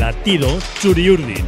Latido 0.00 0.48
Churiurdin. 0.80 1.44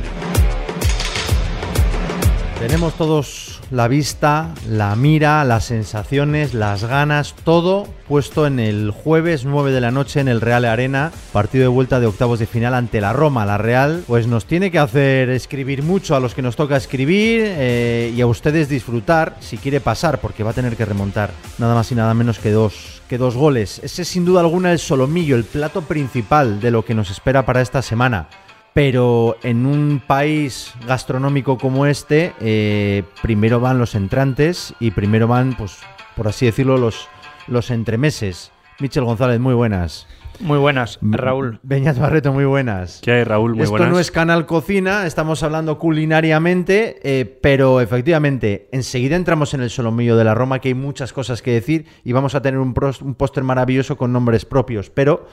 Tenemos 2.61 2.95
todos 2.95 3.56
la 3.71 3.89
vista, 3.89 4.55
la 4.69 4.95
mira, 4.95 5.45
las 5.45 5.65
sensaciones, 5.65 6.55
las 6.55 6.85
ganas, 6.85 7.35
todo 7.45 7.87
puesto 8.07 8.47
en 8.47 8.61
el 8.61 8.93
jueves 8.93 9.45
9 9.45 9.73
de 9.73 9.81
la 9.81 9.91
noche 9.91 10.21
en 10.21 10.29
el 10.29 10.41
Real 10.41 10.65
Arena, 10.65 11.11
partido 11.33 11.63
de 11.63 11.69
vuelta 11.69 11.99
de 11.99 12.07
octavos 12.07 12.39
de 12.39 12.47
final 12.47 12.75
ante 12.75 13.01
la 13.01 13.13
Roma. 13.13 13.45
La 13.45 13.59
Real 13.59 14.05
pues 14.07 14.27
nos 14.29 14.47
tiene 14.47 14.71
que 14.71 14.79
hacer 14.79 15.31
escribir 15.31 15.83
mucho 15.83 16.15
a 16.15 16.21
los 16.21 16.35
que 16.35 16.43
nos 16.43 16.55
toca 16.55 16.77
escribir 16.77 17.43
eh, 17.45 18.13
y 18.17 18.21
a 18.21 18.27
ustedes 18.27 18.69
disfrutar 18.69 19.37
si 19.41 19.59
quiere 19.59 19.81
pasar, 19.81 20.21
porque 20.21 20.45
va 20.45 20.51
a 20.51 20.55
tener 20.55 20.77
que 20.77 20.85
remontar 20.85 21.31
nada 21.59 21.75
más 21.75 21.91
y 21.91 21.97
nada 21.97 22.15
menos 22.15 22.39
que 22.39 22.53
dos, 22.53 23.03
que 23.09 23.19
dos 23.19 23.35
goles. 23.35 23.81
Ese 23.83 24.03
es 24.03 24.09
sin 24.09 24.25
duda 24.25 24.41
alguna 24.41 24.73
el 24.73 24.79
solomillo, 24.79 25.35
el 25.35 25.45
plato 25.45 25.83
principal 25.83 26.61
de 26.61 26.71
lo 26.71 26.85
que 26.85 26.95
nos 26.95 27.11
espera 27.11 27.45
para 27.45 27.61
esta 27.61 27.83
semana 27.83 28.29
pero 28.77 29.39
en 29.43 29.65
un 29.65 30.03
país 30.07 30.75
gastronómico 30.87 31.57
como 31.57 31.87
este, 31.87 32.35
eh, 32.41 33.05
primero 33.23 33.59
van 33.59 33.79
los 33.79 33.95
entrantes 33.95 34.75
y 34.81 34.91
primero 34.91 35.27
van, 35.27 35.55
pues, 35.55 35.79
por 36.15 36.29
así 36.29 36.45
decirlo, 36.45 36.77
los, 36.77 37.09
los 37.47 37.71
entremeses. 37.71 38.53
Michel 38.79 39.05
González, 39.05 39.41
muy 39.41 39.55
buenas. 39.55 40.07
Muy 40.41 40.59
buenas, 40.59 40.99
Raúl. 41.01 41.59
Beñat 41.63 41.99
Barreto, 41.99 42.35
muy 42.35 42.45
buenas. 42.45 43.01
¿Qué 43.03 43.13
hay, 43.13 43.25
Raúl? 43.25 43.55
Muy 43.55 43.63
Esto 43.63 43.79
buenas. 43.79 43.91
no 43.91 43.99
es 43.99 44.11
Canal 44.11 44.45
Cocina, 44.45 45.07
estamos 45.07 45.43
hablando 45.43 45.79
culinariamente, 45.79 46.99
eh, 47.03 47.25
pero 47.25 47.81
efectivamente, 47.81 48.69
enseguida 48.73 49.17
entramos 49.17 49.55
en 49.55 49.63
el 49.63 49.71
solomillo 49.71 50.19
de 50.19 50.25
la 50.25 50.35
Roma, 50.35 50.59
que 50.59 50.69
hay 50.69 50.75
muchas 50.75 51.15
cosas 51.15 51.41
que 51.41 51.53
decir 51.53 51.87
y 52.05 52.13
vamos 52.13 52.35
a 52.35 52.43
tener 52.43 52.61
un, 52.61 52.75
un 53.01 53.15
póster 53.15 53.43
maravilloso 53.43 53.97
con 53.97 54.13
nombres 54.13 54.45
propios, 54.45 54.91
pero 54.91 55.27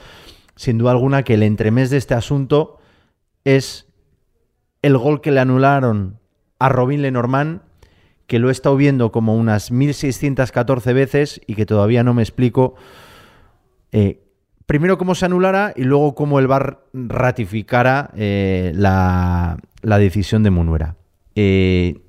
sin 0.56 0.78
duda 0.78 0.92
alguna 0.92 1.24
que 1.24 1.34
el 1.34 1.42
entremés 1.42 1.90
de 1.90 1.98
este 1.98 2.14
asunto 2.14 2.78
es 3.44 3.86
el 4.82 4.96
gol 4.98 5.20
que 5.20 5.30
le 5.30 5.40
anularon 5.40 6.18
a 6.58 6.68
Robin 6.68 7.02
Lenormand, 7.02 7.60
que 8.26 8.38
lo 8.38 8.48
he 8.48 8.52
estado 8.52 8.76
viendo 8.76 9.12
como 9.12 9.34
unas 9.34 9.70
1614 9.70 10.92
veces 10.92 11.40
y 11.46 11.54
que 11.54 11.66
todavía 11.66 12.02
no 12.02 12.14
me 12.14 12.22
explico 12.22 12.74
eh, 13.92 14.24
primero 14.66 14.98
cómo 14.98 15.14
se 15.14 15.26
anulara 15.26 15.72
y 15.76 15.84
luego 15.84 16.14
cómo 16.14 16.38
el 16.38 16.46
VAR 16.46 16.80
ratificara 16.92 18.10
eh, 18.16 18.72
la, 18.74 19.58
la 19.82 19.98
decisión 19.98 20.42
de 20.42 20.50
Munuera. 20.50 20.96
Eh, 21.34 22.00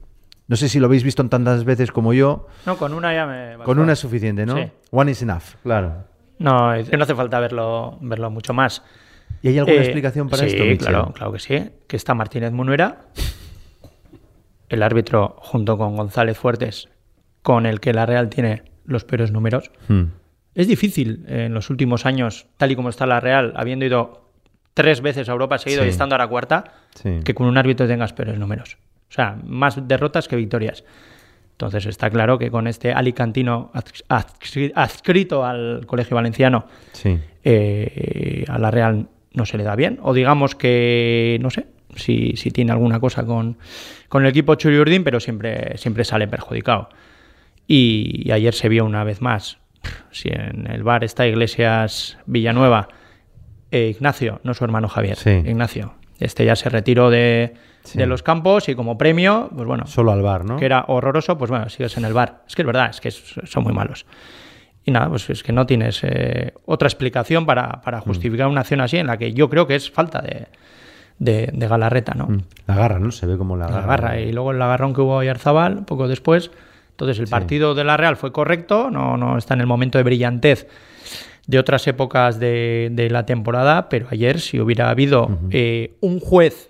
no 0.48 0.56
sé 0.56 0.70
si 0.70 0.80
lo 0.80 0.86
habéis 0.88 1.04
visto 1.04 1.28
tantas 1.28 1.64
veces 1.64 1.92
como 1.92 2.14
yo. 2.14 2.48
No, 2.66 2.78
con 2.78 2.94
una 2.94 3.14
ya 3.14 3.26
me. 3.26 3.64
Con 3.64 3.80
una 3.80 3.94
es 3.94 4.00
suficiente, 4.00 4.46
¿no? 4.46 4.56
Sí. 4.56 4.72
One 4.92 5.12
is 5.12 5.22
enough, 5.22 5.56
claro. 5.64 6.06
No, 6.38 6.76
no 6.76 7.04
hace 7.04 7.16
falta 7.16 7.40
verlo, 7.40 7.98
verlo 8.02 8.30
mucho 8.30 8.54
más. 8.54 8.84
¿Y 9.42 9.50
hay 9.50 9.60
alguna 9.60 9.78
Eh, 9.78 9.82
explicación 9.84 10.30
para 10.30 10.48
sí, 10.50 10.56
esto? 10.58 10.86
Claro, 10.86 11.14
claro 11.14 11.32
que 11.34 11.40
sí. 11.40 11.70
Que 11.88 11.96
está 11.98 12.14
Martínez 12.14 12.52
Munuera, 12.52 13.06
el 14.70 14.84
árbitro 14.84 15.36
junto 15.40 15.78
con 15.78 15.96
González 15.96 16.38
Fuertes, 16.38 16.90
con 17.42 17.66
el 17.66 17.80
que 17.80 17.94
la 17.94 18.06
Real 18.06 18.30
tiene 18.30 18.64
los 18.86 19.04
peores 19.04 19.32
números. 19.32 19.72
Hmm. 19.88 20.06
Es 20.56 20.68
difícil 20.68 21.26
en 21.28 21.54
los 21.54 21.70
últimos 21.70 22.06
años, 22.06 22.48
tal 22.58 22.72
y 22.72 22.76
como 22.76 22.90
está 22.90 23.06
la 23.06 23.20
Real, 23.20 23.54
habiendo 23.56 23.86
ido 23.86 24.30
tres 24.74 25.02
veces 25.02 25.30
a 25.30 25.34
Europa 25.34 25.58
seguido 25.58 25.82
Sí. 25.84 25.88
y 25.88 25.92
estando 25.92 26.16
ahora 26.16 26.28
cuarta, 26.28 26.64
Sí. 26.96 27.20
que 27.24 27.34
con 27.36 27.48
un 27.48 27.58
árbitro 27.58 27.88
tengas 27.88 28.14
peores 28.14 28.38
números. 28.40 28.78
O 29.10 29.14
sea, 29.14 29.38
más 29.46 29.88
derrotas 29.88 30.28
que 30.28 30.36
victorias. 30.36 30.84
Entonces 31.52 31.86
está 31.86 32.10
claro 32.10 32.38
que 32.38 32.52
con 32.52 32.68
este 32.68 32.92
alicantino 32.92 33.72
ads- 33.74 34.04
adscri- 34.10 34.74
adscrito 34.76 35.46
al 35.46 35.86
Colegio 35.86 36.16
Valenciano, 36.16 36.66
Sí. 36.92 37.18
eh, 37.44 38.44
a 38.50 38.58
la 38.58 38.72
Real 38.72 39.08
no 39.36 39.46
se 39.46 39.58
le 39.58 39.64
da 39.64 39.76
bien. 39.76 40.00
O 40.02 40.14
digamos 40.14 40.56
que, 40.56 41.38
no 41.42 41.50
sé, 41.50 41.68
si, 41.96 42.34
si 42.38 42.52
tiene 42.52 42.72
alguna 42.72 43.00
cosa 43.00 43.26
con, 43.26 43.58
con 44.10 44.24
el 44.24 44.30
equipo 44.30 44.56
Churiurdin, 44.56 45.04
pero 45.04 45.20
siempre, 45.20 45.78
siempre 45.78 46.04
sale 46.04 46.28
perjudicado. 46.28 46.90
Y, 47.68 48.22
y 48.28 48.32
ayer 48.32 48.54
se 48.54 48.70
vio 48.70 48.86
una 48.86 49.04
vez 49.04 49.22
más, 49.22 49.58
si 50.12 50.30
en 50.30 50.68
el 50.70 50.84
bar 50.84 51.04
está 51.04 51.26
Iglesias 51.28 52.18
Villanueva, 52.26 52.88
eh, 53.72 53.90
Ignacio, 53.96 54.40
no 54.44 54.54
su 54.54 54.64
hermano 54.64 54.88
Javier, 54.88 55.16
Sí. 55.18 55.32
Ignacio. 55.32 55.94
Este 56.20 56.46
ya 56.46 56.56
se 56.56 56.70
retiró 56.70 57.10
de, 57.10 57.56
Sí. 57.84 57.98
de 57.98 58.06
los 58.06 58.24
campos 58.24 58.70
y 58.70 58.76
como 58.76 58.98
premio, 58.98 59.50
pues 59.54 59.68
bueno, 59.68 59.86
Solo 59.88 60.12
al 60.12 60.22
bar, 60.22 60.46
¿no? 60.46 60.58
que 60.58 60.66
era 60.66 60.86
horroroso, 60.88 61.38
pues 61.38 61.52
bueno, 61.52 61.68
sigues 61.70 61.98
en 61.98 62.06
el 62.06 62.14
bar. 62.14 62.44
Es 62.48 62.56
que 62.56 62.62
es 62.62 62.66
verdad, 62.66 62.90
es 62.90 63.02
que 63.02 63.12
son 63.12 63.64
muy 63.64 63.74
malos. 63.74 64.06
Y 64.86 64.92
nada, 64.92 65.10
pues 65.10 65.30
es 65.32 65.42
que 65.44 65.52
no 65.52 65.66
tienes 65.66 66.02
eh, 66.04 66.54
otra 66.66 66.88
explicación 66.88 67.46
para, 67.46 67.82
para 67.82 68.00
justificar 68.02 68.48
una 68.48 68.62
acción 68.62 68.82
así 68.82 68.98
en 68.98 69.08
la 69.08 69.18
que 69.18 69.34
yo 69.34 69.50
creo 69.50 69.66
que 69.66 69.76
es 69.76 69.90
falta 69.90 70.22
de, 70.22 70.48
de, 71.18 71.50
de 71.52 71.68
Galarreta, 71.68 72.14
¿no? 72.14 72.28
Mm. 72.28 72.42
La 72.68 72.76
garra, 72.76 73.00
¿no? 73.00 73.12
Se 73.12 73.26
ve 73.26 73.36
como 73.38 73.58
la 73.58 73.66
La 73.66 73.72
garra. 73.82 73.88
garra. 73.88 74.20
Y 74.22 74.32
luego 74.32 74.52
el 74.52 74.62
agarrón 74.62 74.94
que 74.94 75.02
hubo 75.02 75.20
a 75.20 75.26
Yarzabal, 75.26 75.86
poco 75.86 76.08
después. 76.08 76.52
Entonces 76.92 77.20
el 77.20 77.28
partido 77.28 77.74
de 77.76 77.84
la 77.84 77.98
Real 77.98 78.16
fue 78.16 78.32
correcto, 78.32 78.90
no, 78.92 79.18
no 79.18 79.38
está 79.38 79.54
en 79.56 79.62
el 79.62 79.68
momento 79.68 79.98
de 79.98 80.04
brillantez 80.06 80.68
de 81.48 81.60
otras 81.60 81.86
épocas 81.88 82.40
de, 82.40 82.90
de 82.92 83.10
la 83.10 83.26
temporada, 83.26 83.90
pero 83.90 84.08
ayer 84.12 84.40
si 84.40 84.60
hubiera 84.60 84.90
habido 84.90 85.40
eh, 85.52 85.96
un 86.02 86.20
juez 86.20 86.70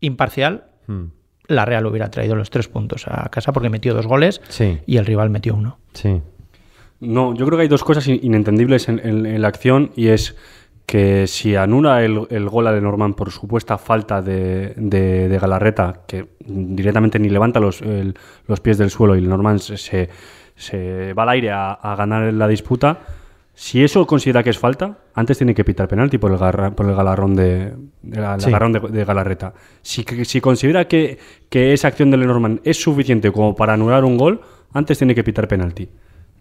imparcial, 0.00 0.64
Mm. 0.88 1.06
la 1.48 1.64
Real 1.64 1.84
hubiera 1.86 2.10
traído 2.12 2.36
los 2.36 2.48
tres 2.50 2.68
puntos 2.68 3.06
a 3.08 3.28
casa 3.28 3.52
porque 3.52 3.68
metió 3.70 3.92
dos 3.92 4.06
goles 4.06 4.40
Sí. 4.48 4.78
y 4.86 4.98
el 4.98 5.04
rival 5.06 5.30
metió 5.30 5.54
uno. 5.56 5.78
Sí. 5.94 6.22
No, 7.00 7.34
yo 7.34 7.44
creo 7.46 7.58
que 7.58 7.62
hay 7.62 7.68
dos 7.68 7.84
cosas 7.84 8.06
in- 8.08 8.20
inentendibles 8.22 8.88
en, 8.88 9.00
en- 9.04 9.26
en 9.26 9.42
la 9.42 9.48
acción 9.48 9.90
y 9.96 10.08
es 10.08 10.36
que 10.86 11.26
si 11.26 11.56
anula 11.56 12.04
el, 12.04 12.26
el 12.30 12.48
gol 12.48 12.66
a 12.68 12.72
Lenormand 12.72 13.14
por 13.16 13.30
supuesta 13.32 13.76
falta 13.76 14.22
de, 14.22 14.72
de- 14.76 15.28
de 15.28 15.38
Galarreta, 15.38 16.02
que 16.06 16.28
directamente 16.46 17.18
ni 17.18 17.28
levanta 17.28 17.60
los, 17.60 17.82
el- 17.82 18.14
los 18.46 18.60
pies 18.60 18.78
del 18.78 18.90
suelo 18.90 19.16
y 19.16 19.20
Lenormand 19.20 19.58
se, 19.60 19.76
se, 19.76 20.08
se 20.54 21.12
va 21.12 21.24
al 21.24 21.28
aire 21.30 21.50
a, 21.50 21.72
a 21.72 21.96
ganar 21.96 22.32
la 22.32 22.48
disputa, 22.48 23.00
si 23.52 23.82
eso 23.82 24.06
considera 24.06 24.42
que 24.42 24.50
es 24.50 24.58
falta, 24.58 24.98
antes 25.14 25.38
tiene 25.38 25.54
que 25.54 25.64
pitar 25.64 25.88
penalti 25.88 26.18
por 26.18 26.30
el, 26.30 26.38
garra- 26.38 26.70
por 26.70 26.86
el 26.88 26.94
galarrón 26.94 27.34
de, 27.34 27.72
de 28.02 28.20
la- 28.20 28.38
Sí. 28.38 28.50
de, 28.50 28.80
de 28.90 29.04
Galarreta. 29.04 29.54
Si, 29.82 30.04
si 30.24 30.40
considera 30.40 30.86
que, 30.86 31.18
que 31.50 31.72
esa 31.72 31.88
acción 31.88 32.10
de 32.10 32.18
Lenormand 32.18 32.60
es 32.64 32.80
suficiente 32.80 33.32
como 33.32 33.54
para 33.56 33.72
anular 33.74 34.04
un 34.04 34.16
gol, 34.18 34.40
antes 34.72 34.98
tiene 34.98 35.14
que 35.14 35.24
pitar 35.24 35.48
penalti. 35.48 35.88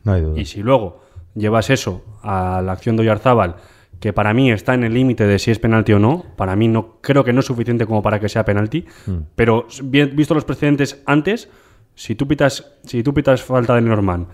No 0.05 0.13
hay 0.13 0.21
duda. 0.21 0.39
Y 0.39 0.45
si 0.45 0.61
luego 0.63 1.01
llevas 1.35 1.69
eso 1.69 2.03
a 2.23 2.61
la 2.63 2.71
acción 2.71 2.95
de 2.95 3.01
Oyarzábal, 3.01 3.55
que 3.99 4.13
para 4.13 4.33
mí 4.33 4.51
está 4.51 4.73
en 4.73 4.83
el 4.83 4.93
límite 4.93 5.25
de 5.25 5.39
si 5.39 5.51
es 5.51 5.59
penalti 5.59 5.91
o 5.93 5.99
no, 5.99 6.23
para 6.37 6.55
mí 6.55 6.67
no 6.67 6.97
creo 7.01 7.23
que 7.23 7.33
no 7.33 7.39
es 7.41 7.45
suficiente 7.45 7.85
como 7.85 8.01
para 8.01 8.19
que 8.19 8.29
sea 8.29 8.45
penalti, 8.45 8.85
pero 9.35 9.67
bien, 9.83 10.15
visto 10.15 10.33
los 10.33 10.45
precedentes 10.45 11.01
antes, 11.05 11.49
si 11.95 12.15
tú 12.15 12.27
pitas, 12.27 12.73
si 12.83 13.03
tú 13.03 13.13
pitas 13.13 13.41
falta 13.41 13.73
de 13.75 13.81
Lenormand, 13.81 14.27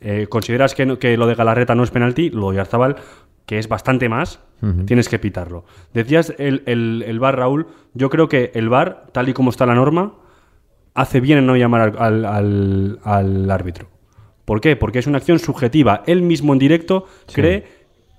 eh, 0.00 0.26
consideras 0.28 0.74
que, 0.74 0.84
no- 0.86 0.98
que 0.98 1.16
lo 1.16 1.26
de 1.26 1.34
Galarreta 1.34 1.74
no 1.74 1.82
es 1.82 1.90
penalti, 1.90 2.28
lo 2.30 2.42
de 2.42 2.46
Oyarzábal, 2.58 2.96
que 3.46 3.58
es 3.58 3.68
bastante 3.68 4.08
más, 4.08 4.40
tienes 4.86 5.08
que 5.08 5.18
pitarlo. 5.18 5.64
Decías 5.94 6.34
el, 6.38 6.62
el, 6.66 7.04
el 7.06 7.18
VAR, 7.20 7.36
Raúl, 7.36 7.66
yo 7.94 8.10
creo 8.10 8.28
que 8.28 8.50
el 8.54 8.68
VAR, 8.68 9.06
tal 9.12 9.28
y 9.28 9.32
como 9.32 9.50
está 9.50 9.64
la 9.66 9.74
norma, 9.74 10.14
hace 10.94 11.20
bien 11.20 11.38
en 11.38 11.46
no 11.46 11.56
llamar 11.56 11.80
al, 11.80 11.98
al- 11.98 12.24
al- 12.24 12.98
al 13.04 13.50
árbitro. 13.50 13.88
¿Por 14.46 14.62
qué? 14.62 14.76
Porque 14.76 15.00
es 15.00 15.06
una 15.06 15.18
acción 15.18 15.38
subjetiva. 15.38 16.02
Él 16.06 16.22
mismo 16.22 16.54
en 16.54 16.58
directo 16.58 17.04
cree 17.30 17.64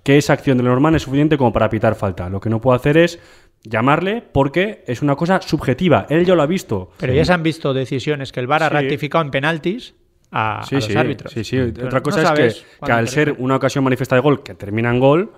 que 0.04 0.18
esa 0.20 0.34
acción 0.34 0.58
de 0.58 0.64
Lenormand 0.64 0.96
es 0.98 1.02
suficiente 1.02 1.38
como 1.38 1.52
para 1.52 1.70
pitar 1.70 1.96
falta. 1.96 2.30
Lo 2.30 2.40
que 2.40 2.50
no 2.52 2.62
puedo 2.62 2.76
hacer 2.76 2.98
es 2.98 3.20
llamarle 3.64 4.22
porque 4.32 4.84
es 4.88 5.02
una 5.02 5.16
cosa 5.16 5.42
subjetiva. 5.42 6.06
Él 6.10 6.26
ya 6.26 6.36
lo 6.36 6.44
ha 6.44 6.46
visto. 6.46 6.92
Pero 7.00 7.14
ya 7.14 7.26
se 7.26 7.34
han 7.34 7.42
visto 7.44 7.74
decisiones 7.74 8.32
que 8.32 8.40
el 8.40 8.48
VAR 8.48 8.62
ha 8.64 8.68
Sí. 8.70 8.74
ratificado 8.76 9.24
en 9.26 9.32
penaltis 9.32 9.96
a, 10.32 10.64
Sí, 10.68 10.76
a 10.76 10.78
los 10.80 10.86
sí, 10.86 10.96
árbitros. 10.98 11.32
sí, 11.34 11.44
sí. 11.44 11.58
Pero 11.74 11.88
Otra 11.88 12.02
cosa 12.02 12.34
es 12.36 12.66
que, 12.86 12.92
al 12.92 13.08
ser 13.08 13.36
una 13.40 13.56
ocasión 13.56 13.84
manifiesta 13.84 14.16
de 14.16 14.22
gol 14.22 14.44
que 14.44 14.54
termina 14.54 14.92
en 14.92 15.00
gol, 15.00 15.32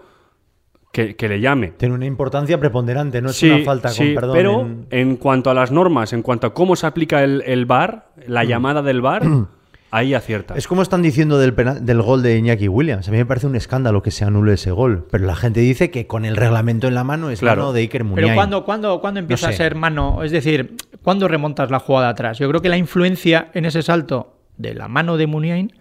que, 0.92 1.16
que 1.16 1.30
le 1.30 1.40
llame. 1.40 1.68
Tiene 1.78 1.94
una 1.94 2.06
importancia 2.08 2.60
preponderante, 2.60 3.22
no 3.22 3.30
es 3.30 3.36
Sí, 3.38 3.48
una 3.50 3.64
falta 3.64 3.90
sí, 3.90 4.06
con 4.06 4.16
perdón. 4.16 4.36
pero 4.36 4.62
en- 4.62 4.88
en... 4.90 5.16
cuanto 5.18 5.52
a 5.52 5.54
las 5.54 5.72
normas, 5.72 6.14
en 6.14 6.24
cuanto 6.24 6.48
a 6.48 6.54
cómo 6.56 6.76
se 6.76 6.88
aplica 6.88 7.24
el, 7.24 7.44
el 7.46 7.66
VAR, 7.68 8.10
la 8.26 8.44
llamada 8.44 8.82
del 8.82 9.02
VAR, 9.02 9.22
ahí 9.92 10.14
acierta. 10.14 10.56
Es 10.56 10.68
como 10.68 10.82
están 10.82 11.02
diciendo 11.02 11.38
del, 11.40 11.54
penal- 11.54 11.86
del 11.86 12.02
gol 12.02 12.22
de 12.24 12.38
Iñaki 12.38 12.68
Williams. 12.68 13.08
A 13.08 13.12
mí 13.12 13.18
me 13.18 13.26
parece 13.26 13.48
un 13.48 13.56
escándalo 13.56 14.02
que 14.02 14.12
se 14.12 14.26
anule 14.26 14.54
ese 14.54 14.72
gol. 14.72 15.08
Pero 15.12 15.26
la 15.26 15.36
gente 15.36 15.60
dice 15.62 15.90
que 15.92 16.08
con 16.08 16.26
el 16.26 16.36
reglamento 16.36 16.88
en 16.88 16.96
la 16.96 17.04
mano 17.04 17.30
es 17.30 17.40
Claro. 17.40 17.62
mano 17.64 17.74
de 17.74 17.82
Iker 17.82 18.04
Muniain. 18.04 18.28
Pero 18.28 18.36
¿cuándo, 18.36 18.66
cuándo, 18.66 19.02
cuándo 19.02 19.20
empieza 19.20 19.48
No 19.48 19.54
a 19.54 19.56
ser 19.56 19.76
mano? 19.76 20.24
Es 20.24 20.32
decir, 20.32 20.76
¿cuándo 21.04 21.28
remontas 21.28 21.72
la 21.72 21.80
jugada 21.80 22.10
atrás? 22.10 22.38
Yo 22.40 22.48
creo 22.50 22.62
que 22.62 22.70
la 22.70 22.78
influencia 22.78 23.50
en 23.54 23.66
ese 23.66 23.82
salto 23.82 24.36
de 24.58 24.74
la 24.76 24.88
mano 24.88 25.18
de 25.18 25.28
Muniain 25.28 25.74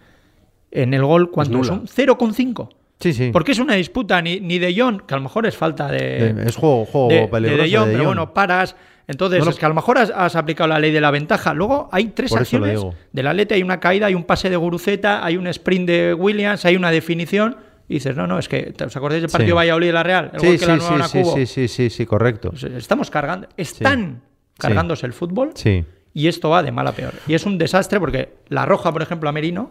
en 0.71 0.95
el 0.95 1.03
gol, 1.05 1.31
¿cuánto 1.31 1.55
nula. 1.59 1.67
son? 1.67 1.87
0,5. 1.87 2.69
Sí, 3.01 3.13
sí. 3.13 3.31
Porque 3.33 3.53
es 3.53 3.59
una 3.61 3.75
disputa, 3.75 4.21
ni, 4.21 4.41
ni 4.41 4.59
de 4.59 4.75
Jong, 4.77 5.03
que 5.07 5.15
a 5.15 5.17
lo 5.19 5.23
mejor 5.23 5.47
es 5.47 5.57
falta 5.57 5.87
de. 5.89 6.35
Es 6.47 6.57
juego, 6.57 6.85
juego 6.85 7.09
de, 7.09 7.29
peligroso. 7.29 7.63
De 7.63 7.77
Jong, 7.77 7.87
de 7.87 7.93
pero 7.93 8.05
bueno, 8.07 8.35
paras. 8.35 8.75
Entonces, 9.09 9.39
No 9.41 9.47
lo- 9.47 9.51
es 9.51 9.59
que 9.59 9.65
a 9.67 9.69
lo 9.69 9.75
mejor 9.75 9.99
has, 9.99 10.11
has 10.15 10.37
aplicado 10.37 10.69
la 10.69 10.79
ley 10.79 10.93
de 10.93 11.01
la 11.01 11.11
ventaja. 11.11 11.55
Luego 11.55 11.89
hay 11.91 12.09
tres 12.09 12.31
Por 12.31 12.41
acciones 12.41 12.81
del 13.13 13.27
Atleti, 13.27 13.55
hay 13.55 13.63
una 13.63 13.81
caída, 13.81 14.07
hay 14.07 14.15
un 14.15 14.25
pase 14.25 14.51
de 14.51 14.57
Guruceta, 14.57 15.25
hay 15.25 15.37
un 15.37 15.47
sprint 15.49 15.87
de 15.89 16.15
Williams, 16.15 16.65
hay 16.67 16.77
una 16.77 16.91
definición. 16.91 17.57
Y 17.89 17.95
dices, 17.95 18.15
no, 18.15 18.27
no, 18.27 18.39
es 18.39 18.49
que, 18.49 18.75
¿os 18.87 18.97
acordáis 18.97 19.23
del 19.23 19.31
partido 19.31 19.55
Sí. 19.55 19.57
Valladolid 19.57 19.87
de 19.87 19.93
la 19.95 20.03
Real? 20.03 20.31
El 20.35 20.41
Sí, 20.41 20.47
gol 20.47 20.55
que 20.59 20.65
sí, 20.65 20.67
la 20.69 20.79
sí, 21.09 21.11
sí, 21.11 21.23
Cubo. 21.23 21.35
sí, 21.35 21.47
sí, 21.47 21.69
sí, 21.69 21.91
sí, 21.91 22.05
correcto. 22.07 22.51
Pues 22.51 22.63
estamos 22.65 23.11
cargando, 23.11 23.49
están 23.57 24.21
cargándose 24.59 25.07
el 25.07 25.15
fútbol 25.15 25.53
Sí. 25.55 25.85
y 26.13 26.29
esto 26.29 26.51
va 26.51 26.63
de 26.63 26.71
mal 26.71 26.87
a 26.87 26.93
peor. 26.93 27.15
Y 27.27 27.33
es 27.33 27.47
un 27.47 27.57
desastre 27.57 27.99
porque 27.99 28.35
la 28.49 28.67
roja, 28.67 28.93
por 28.93 29.01
ejemplo, 29.01 29.27
a 29.31 29.33
Merino, 29.33 29.71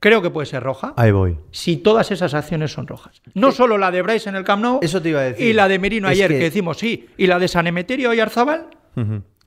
creo 0.00 0.22
que 0.22 0.30
puede 0.30 0.46
ser 0.46 0.62
roja 0.62 0.94
Ahí 0.96 1.10
voy. 1.10 1.36
si 1.50 1.76
todas 1.76 2.10
esas 2.10 2.34
acciones 2.34 2.72
son 2.72 2.86
rojas. 2.86 3.20
No 3.34 3.52
solo 3.52 3.78
la 3.78 3.90
de 3.90 4.02
Bryce 4.02 4.28
en 4.28 4.36
el 4.36 4.44
Camp 4.44 4.62
Nou 4.62 4.78
Eso 4.82 5.00
te 5.02 5.08
iba 5.10 5.20
a 5.20 5.24
decir. 5.24 5.46
y 5.46 5.52
la 5.52 5.68
de 5.68 5.78
Merino 5.78 6.08
Es 6.08 6.12
ayer, 6.12 6.28
que... 6.30 6.38
que- 6.38 6.44
decimos 6.44 6.78
sí, 6.78 7.08
y 7.16 7.26
la 7.26 7.38
de 7.38 7.48
San 7.48 7.66
Emeterio 7.66 8.12
y 8.14 8.20
Arzabal. 8.20 8.68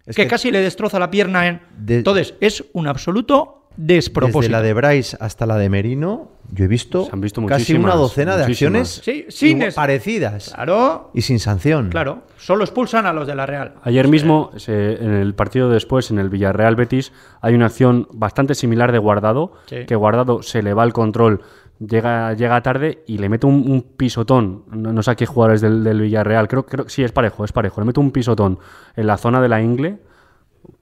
Es 0.06 0.15
que, 0.15 0.27
casi 0.27 0.50
le 0.51 0.59
destroza 0.62 0.98
la 1.00 1.12
pierna 1.12 1.48
en... 1.48 1.62
De- 1.77 1.98
Entonces, 1.98 2.33
es 2.42 2.65
un 2.74 2.88
absoluto 2.88 3.60
despropósito. 3.77 4.39
Desde 4.41 4.51
la 4.51 4.62
de 4.62 4.73
Bryce 4.73 5.18
hasta 5.19 5.45
la 5.45 5.56
de 5.57 5.69
Merino, 5.69 6.29
yo 6.51 6.65
he 6.65 6.68
visto, 6.68 7.06
Se 7.06 7.12
han 7.13 7.21
visto 7.21 7.45
casi 7.45 7.73
una 7.73 7.95
docena 7.95 8.35
de 8.38 8.44
acciones 8.44 9.01
Sí, 9.03 9.25
sin 9.29 9.50
igual- 9.57 9.68
es- 9.69 9.75
parecidas 9.75 10.51
Claro, 10.53 11.12
y 11.13 11.21
sin 11.21 11.39
sanción. 11.39 11.89
claro. 11.89 12.23
Solo 12.38 12.63
expulsan 12.63 13.06
a 13.06 13.13
los 13.13 13.27
de 13.27 13.35
la 13.35 13.45
Real. 13.45 13.75
Ayer 13.83 14.07
mismo, 14.07 14.51
se- 14.57 14.95
en 15.03 15.13
el 15.13 15.33
partido 15.35 15.69
después, 15.69 16.12
en 16.12 16.19
el 16.19 16.29
Villarreal 16.29 16.75
Betis, 16.75 17.13
hay 17.41 17.53
una 17.56 17.68
acción 17.68 18.07
bastante 18.12 18.56
similar 18.56 18.91
de 18.91 18.97
Guardado, 18.97 19.53
Sí. 19.68 19.85
que 19.88 19.95
Guardado 19.95 20.41
se 20.44 20.62
le 20.62 20.73
va 20.73 20.83
el 20.83 20.91
control, 20.94 21.41
llega, 21.79 22.33
llega 22.33 22.62
tarde 22.62 23.03
y 23.07 23.18
le 23.19 23.29
mete 23.29 23.47
un, 23.47 23.69
un 23.71 23.81
pisotón. 23.81 24.63
No, 24.71 24.91
no 24.94 25.01
sé 25.03 25.12
a 25.12 25.15
qué 25.15 25.25
jugadores 25.25 25.62
del, 25.62 25.83
del 25.83 26.01
Villarreal, 26.01 26.47
creo, 26.47 26.65
creo 26.65 26.85
que 26.85 26.91
sí, 26.91 27.03
es 27.03 27.12
parejo, 27.12 27.45
es 27.45 27.51
parejo. 27.51 27.79
Le 27.81 27.85
mete 27.85 28.00
un 28.00 28.12
pisotón 28.12 28.59
en 28.95 29.07
la 29.07 29.18
zona 29.18 29.41
de 29.41 29.47
la 29.50 29.62
ingle. 29.62 30.00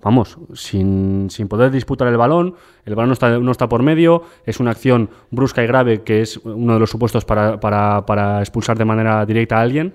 Vamos, 0.02 0.38
sin, 0.54 1.28
sin 1.30 1.48
poder 1.48 1.72
disputar 1.72 2.08
el 2.08 2.18
balón, 2.18 2.56
el 2.86 2.96
balón 2.96 3.10
no 3.10 3.14
está, 3.14 3.38
no 3.40 3.52
está 3.52 3.68
por 3.68 3.84
medio, 3.84 4.24
es 4.46 4.60
una 4.60 4.72
acción 4.72 5.10
brusca 5.32 5.64
y 5.64 5.68
grave 5.68 6.04
que 6.04 6.22
es 6.22 6.38
uno 6.38 6.74
de 6.74 6.80
los 6.80 6.90
supuestos 6.90 7.26
para, 7.26 7.60
para- 7.60 8.06
para 8.06 8.40
expulsar 8.40 8.78
de 8.78 8.86
manera 8.86 9.26
directa 9.26 9.58
a 9.58 9.62
alguien. 9.62 9.94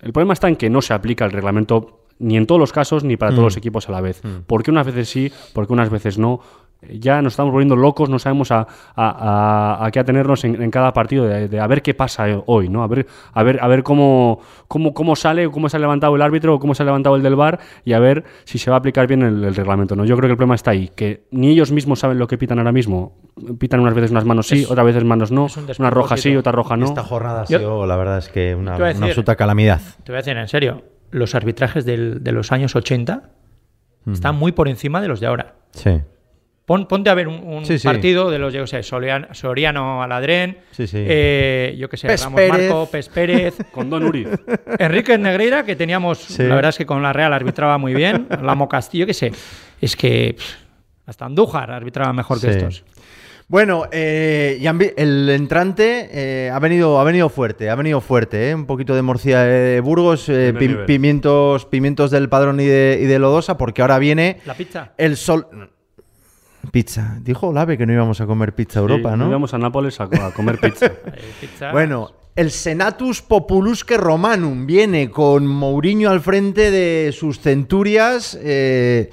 El 0.00 0.12
problema 0.12 0.32
está 0.32 0.48
en 0.48 0.56
que 0.56 0.68
no 0.70 0.82
se 0.82 0.94
aplica 0.94 1.24
el 1.24 1.32
reglamento 1.32 2.00
ni 2.18 2.36
en 2.36 2.46
todos 2.46 2.60
los 2.60 2.72
casos 2.72 3.02
ni 3.04 3.16
para 3.16 3.30
todos 3.32 3.44
los 3.44 3.56
equipos 3.56 3.88
a 3.88 3.92
la 3.92 4.00
vez. 4.00 4.22
Porque 4.46 4.70
unas 4.70 4.86
veces 4.86 5.08
sí, 5.08 5.32
porque 5.52 5.72
unas 5.72 5.90
veces 5.90 6.18
no. 6.18 6.40
Eh, 6.88 6.98
Ya 6.98 7.20
nos 7.22 7.32
estamos 7.34 7.52
volviendo 7.52 7.76
locos, 7.76 8.08
no 8.08 8.18
sabemos 8.18 8.50
a, 8.50 8.66
a- 8.94 9.76
a- 9.80 9.86
a 9.86 9.90
qué 9.90 10.00
atenernos 10.00 10.44
en, 10.44 10.60
en 10.62 10.70
cada 10.70 10.92
partido, 10.92 11.24
de, 11.26 11.48
de 11.48 11.60
a 11.60 11.66
ver 11.66 11.82
qué 11.82 11.94
pasa 11.94 12.26
hoy, 12.46 12.68
¿no? 12.68 12.82
A 12.82 12.86
ver, 12.86 13.06
a 13.32 13.42
ver, 13.42 13.58
a 13.62 13.68
ver 13.68 13.82
cómo, 13.82 14.40
cómo, 14.68 14.94
cómo 14.94 15.16
sale, 15.16 15.50
cómo 15.50 15.68
se 15.68 15.76
ha 15.76 15.80
levantado 15.80 16.14
el 16.16 16.22
árbitro, 16.22 16.54
o 16.54 16.58
cómo 16.58 16.74
se 16.74 16.82
ha 16.82 16.86
levantado 16.86 17.16
el 17.16 17.22
del 17.22 17.36
bar 17.36 17.58
y 17.84 17.92
a 17.92 17.98
ver 17.98 18.24
si 18.44 18.58
se 18.58 18.70
va 18.70 18.76
a 18.76 18.78
aplicar 18.78 19.06
bien 19.06 19.22
el, 19.22 19.44
el 19.44 19.54
reglamento. 19.54 19.96
¿no? 19.96 20.04
Yo 20.04 20.16
creo 20.16 20.28
que 20.28 20.32
el 20.32 20.36
problema 20.36 20.54
está 20.54 20.70
ahí, 20.72 20.88
que 20.94 21.26
ni 21.30 21.48
ellos 21.50 21.72
mismos 21.72 21.98
saben 21.98 22.18
lo 22.18 22.26
que 22.26 22.38
pitan 22.38 22.58
ahora 22.58 22.72
mismo. 22.72 23.16
Pitan 23.58 23.80
unas 23.80 23.94
veces 23.94 24.10
unas 24.12 24.24
manos 24.24 24.46
sí, 24.46 24.62
Es- 24.62 24.70
otras 24.70 24.86
veces 24.86 25.04
manos 25.04 25.32
no, 25.32 25.44
un 25.44 25.66
una 25.78 25.90
roja 25.90 26.16
sí, 26.16 26.36
otra 26.36 26.52
roja 26.52 26.76
no. 26.76 26.86
Esta 26.86 27.02
jornada 27.02 27.42
ha 27.42 27.46
sido, 27.58 27.86
la 27.86 27.96
verdad 27.96 28.18
es 28.18 28.28
que 28.28 28.54
una, 28.54 28.76
una 28.76 29.06
absoluta 29.08 29.36
calamidad. 29.36 29.80
Te 30.04 30.12
voy 30.12 30.16
a 30.16 30.22
decir 30.22 30.36
en 30.36 30.46
serio, 30.48 30.82
los 31.10 31.34
arbitrajes 31.34 31.84
del- 31.84 32.22
de 32.22 32.32
los 32.32 32.52
años 32.52 32.76
80 32.76 33.30
están 34.12 34.36
muy 34.36 34.52
por 34.52 34.68
encima 34.68 35.00
de 35.00 35.08
los 35.08 35.18
de 35.20 35.26
ahora. 35.26 35.54
Sí. 35.72 36.00
Pon- 36.66 36.86
ponte 36.88 37.10
a 37.10 37.14
ver 37.14 37.28
un, 37.28 37.34
un 37.46 37.64
Sí, 37.66 37.78
sí. 37.78 37.86
partido 37.86 38.30
de 38.30 38.38
los, 38.38 38.54
yo 38.54 38.66
sé, 38.66 38.78
Solian- 38.82 39.28
Soriano 39.34 40.02
Aladrén, 40.02 40.58
Sí, 40.70 40.86
sí. 40.86 40.96
eh, 40.98 41.74
yo 41.78 41.90
qué 41.90 41.98
sé, 41.98 42.06
Pes 42.06 42.24
Ramos 42.24 42.36
Pérez. 42.40 42.70
Marco, 42.70 42.88
Pes 42.90 43.08
Pérez, 43.10 43.54
Con 43.72 43.90
Don 43.90 44.02
Uriz. 44.04 44.28
Enrique 44.78 45.18
Negreira, 45.18 45.64
que 45.64 45.76
teníamos, 45.76 46.18
Sí. 46.20 46.42
la 46.42 46.54
verdad 46.54 46.70
es 46.70 46.78
que 46.78 46.86
con 46.86 47.02
la 47.02 47.12
Real 47.12 47.34
arbitraba 47.34 47.76
muy 47.76 47.92
bien, 47.92 48.26
Lamo 48.42 48.66
Castillo, 48.68 49.06
qué 49.06 49.12
sé, 49.12 49.30
es 49.80 49.94
que 49.94 50.36
pff, 50.38 50.54
hasta 51.06 51.26
Andújar 51.26 51.70
arbitraba 51.70 52.14
mejor 52.14 52.40
que 52.40 52.48
estos. 52.48 52.82
Bueno, 53.46 53.84
eh, 53.92 54.58
el 54.96 55.28
entrante 55.28 56.08
eh, 56.12 56.50
ha 56.50 56.58
venido 56.60 56.98
ha 56.98 57.04
venido 57.04 57.28
fuerte, 57.28 57.68
ha 57.68 57.74
venido 57.74 58.00
fuerte, 58.00 58.48
¿eh? 58.48 58.54
un 58.54 58.64
poquito 58.64 58.94
de 58.94 59.02
morcilla 59.02 59.42
de 59.42 59.80
Burgos, 59.80 60.30
eh, 60.30 60.54
pimientos, 60.86 61.66
pimientos 61.66 62.10
del 62.10 62.30
Padrón 62.30 62.58
y 62.60 62.64
de, 62.64 62.98
y 63.02 63.04
de 63.04 63.18
Lodosa, 63.18 63.58
porque 63.58 63.82
ahora 63.82 63.98
viene 63.98 64.38
La 64.46 64.54
pizza. 64.54 64.92
el 64.96 65.18
sol. 65.18 65.46
Pizza. 66.70 67.18
Dijo 67.22 67.48
Olave 67.48 67.76
que 67.78 67.86
no 67.86 67.92
íbamos 67.92 68.20
a 68.20 68.26
comer 68.26 68.54
pizza 68.54 68.78
a 68.80 68.82
Europa, 68.82 69.12
Sí, 69.12 69.18
¿no? 69.18 69.28
Íbamos 69.28 69.54
a 69.54 69.58
Nápoles 69.58 70.00
a, 70.00 70.04
a 70.04 70.30
comer 70.32 70.58
pizza. 70.58 70.90
Pizza. 71.40 71.72
Bueno, 71.72 72.10
el 72.36 72.50
Senatus 72.50 73.22
Populusque 73.22 73.96
Romanum 73.96 74.66
viene 74.66 75.10
con 75.10 75.46
Mourinho 75.46 76.10
al 76.10 76.20
frente 76.20 76.70
de 76.70 77.12
sus 77.12 77.38
centurias. 77.40 78.38
eh, 78.42 79.10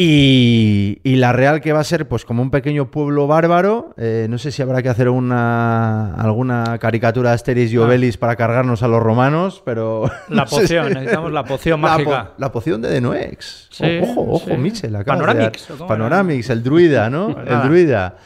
y, 0.00 1.00
y 1.02 1.16
la 1.16 1.32
Real 1.32 1.60
que 1.60 1.72
va 1.72 1.80
a 1.80 1.84
ser 1.84 2.06
pues 2.08 2.24
como 2.24 2.42
un 2.42 2.50
pequeño 2.50 2.90
pueblo 2.90 3.26
bárbaro. 3.26 3.94
eh, 3.96 4.26
no 4.30 4.38
sé 4.38 4.52
si 4.52 4.62
habrá 4.62 4.82
que 4.82 4.88
hacer 4.88 5.08
una, 5.08 6.14
alguna 6.14 6.78
caricatura 6.78 7.30
de 7.30 7.34
Asterix 7.34 7.72
y 7.72 7.76
Ah. 7.76 7.82
Obelix 7.82 8.16
para 8.16 8.36
cargarnos 8.36 8.82
a 8.82 8.88
los 8.88 9.02
romanos, 9.02 9.62
pero... 9.64 10.10
La 10.28 10.44
no 10.44 10.50
poción, 10.50 10.88
si- 10.88 10.94
necesitamos 10.94 11.32
la 11.32 11.44
poción 11.44 11.80
La, 11.82 11.88
mágica. 11.88 12.24
po- 12.26 12.34
la 12.38 12.52
poción 12.52 12.80
de 12.82 12.90
Denoex. 12.90 13.68
Sí, 13.70 13.98
ojo, 14.02 14.20
ojo, 14.34 14.46
sí. 14.50 14.56
Michel. 14.56 14.96
Panoramix. 15.04 15.66
Panoramix, 15.86 16.50
el 16.50 16.62
druida, 16.62 17.10
¿no? 17.10 17.34
Pues 17.34 17.48
el 17.48 17.62
druida. 17.62 18.16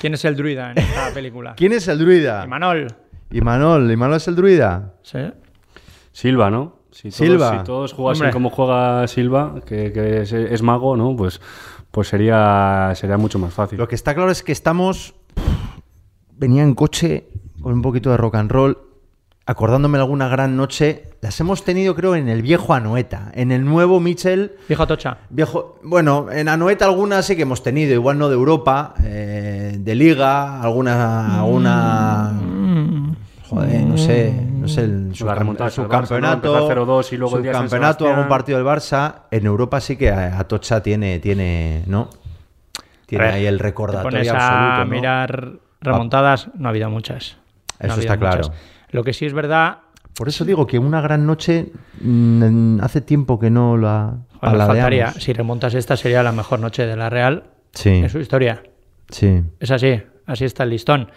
¿Quién 0.00 0.14
es 0.14 0.24
el 0.26 0.36
druida 0.36 0.72
en 0.72 0.78
esta 0.78 1.10
película? 1.14 1.54
¿Quién 1.56 1.72
es 1.72 1.88
el 1.88 1.98
druida? 1.98 2.44
Imanol. 2.44 2.88
Imanol. 3.30 3.90
¿Imanol 3.90 4.16
es 4.16 4.28
el 4.28 4.36
druida? 4.36 4.92
¿Sí? 5.02 5.18
Silva, 6.12 6.50
¿no? 6.50 6.78
Si 6.94 7.10
todos, 7.10 7.16
Silva. 7.16 7.58
Si 7.58 7.64
todos 7.64 7.92
jugasen 7.92 8.26
Hombre. 8.26 8.32
como 8.32 8.50
juega 8.50 9.06
Silva, 9.08 9.56
que, 9.66 9.92
que 9.92 10.22
es, 10.22 10.32
es 10.32 10.62
mago, 10.62 10.96
¿no? 10.96 11.16
Pues, 11.16 11.40
pues 11.90 12.06
sería, 12.06 12.92
sería 12.94 13.18
mucho 13.18 13.38
más 13.40 13.52
fácil. 13.52 13.78
Lo 13.78 13.88
que 13.88 13.96
está 13.96 14.14
claro 14.14 14.30
es 14.30 14.44
que 14.44 14.52
estamos. 14.52 15.14
Venía 16.36 16.62
en 16.62 16.74
coche 16.74 17.28
con 17.60 17.72
un 17.72 17.82
poquito 17.82 18.10
de 18.10 18.16
rock 18.16 18.36
and 18.36 18.50
roll, 18.50 18.78
acordándome 19.44 19.98
de 19.98 20.02
alguna 20.02 20.28
gran 20.28 20.56
noche. 20.56 21.10
Las 21.20 21.40
hemos 21.40 21.64
tenido, 21.64 21.96
creo, 21.96 22.14
en 22.14 22.28
el 22.28 22.42
viejo 22.42 22.74
Anoeta. 22.74 23.32
En 23.34 23.50
el 23.50 23.64
nuevo 23.64 23.98
Mitchell. 23.98 24.52
Viejo 24.68 24.86
Tocha. 24.86 25.18
Viejo, 25.30 25.80
bueno, 25.82 26.30
en 26.30 26.48
Anoeta 26.48 26.84
algunas 26.84 27.26
sí 27.26 27.34
que 27.34 27.42
hemos 27.42 27.62
tenido, 27.62 27.92
igual 27.92 28.18
no 28.18 28.28
de 28.28 28.34
Europa, 28.34 28.94
eh, 29.02 29.76
de 29.80 29.94
Liga, 29.94 30.60
alguna, 30.60 31.40
alguna, 31.40 32.40
joder, 33.48 33.82
no 33.82 33.96
sé, 33.96 34.34
no 34.64 34.68
sé, 34.68 34.82
el 34.82 35.12
La 35.24 35.34
remontada 35.34 35.70
su 35.70 35.82
al 35.82 35.88
Barça, 35.88 35.90
¿no? 35.92 35.98
campeonato, 36.00 36.58
Empezar 36.58 36.78
0-2 36.78 37.12
y 37.12 37.16
luego 37.16 37.38
el 37.38 37.50
campeonato, 37.50 38.08
algún 38.08 38.28
partido 38.28 38.58
del 38.58 38.66
Barça. 38.66 39.14
En 39.30 39.46
Europa 39.46 39.80
sí 39.80 39.96
que 39.96 40.10
Atocha 40.10 40.82
tiene, 40.82 41.18
tiene, 41.20 41.82
¿no? 41.86 42.10
Tiene 43.06 43.24
ver, 43.24 43.34
ahí 43.34 43.46
el 43.46 43.58
Te 43.58 43.62
recordatorio 43.62 44.10
pones 44.18 44.28
absoluto, 44.28 44.72
a 44.80 44.84
¿no? 44.84 44.90
mirar 44.90 45.52
remontadas, 45.80 46.48
no 46.54 46.68
ha 46.68 46.70
habido 46.70 46.88
muchas. 46.90 47.36
No 47.80 47.86
Eso 47.86 47.92
ha 47.92 47.96
habido 47.96 48.00
está 48.12 48.16
claro. 48.18 48.36
muchas. 48.48 48.56
Lo 48.90 49.04
que 49.04 49.12
sí 49.12 49.26
es 49.26 49.32
verdad, 49.34 49.78
Por 50.16 50.28
eso 50.28 50.44
digo 50.44 50.66
que 50.66 50.78
una 50.78 51.00
gran 51.00 51.26
noche 51.26 51.72
mm, 52.00 52.80
hace 52.80 53.00
tiempo 53.00 53.38
que 53.38 53.50
no 53.50 53.76
la 53.76 54.16
faltaría. 54.40 55.10
Si 55.12 55.32
remontas 55.32 55.74
esta, 55.74 55.96
sería 55.96 56.22
la 56.22 56.32
mejor 56.32 56.60
noche 56.60 56.86
de 56.86 56.96
la 56.96 57.10
Real 57.10 57.44
Sí, 57.72 57.90
en 57.90 58.08
su 58.08 58.20
historia. 58.20 58.62
sí. 59.10 59.42
Es 59.58 59.70
así, 59.72 60.00
así 60.26 60.44
está 60.44 60.62
el 60.62 60.70
listón. 60.70 61.10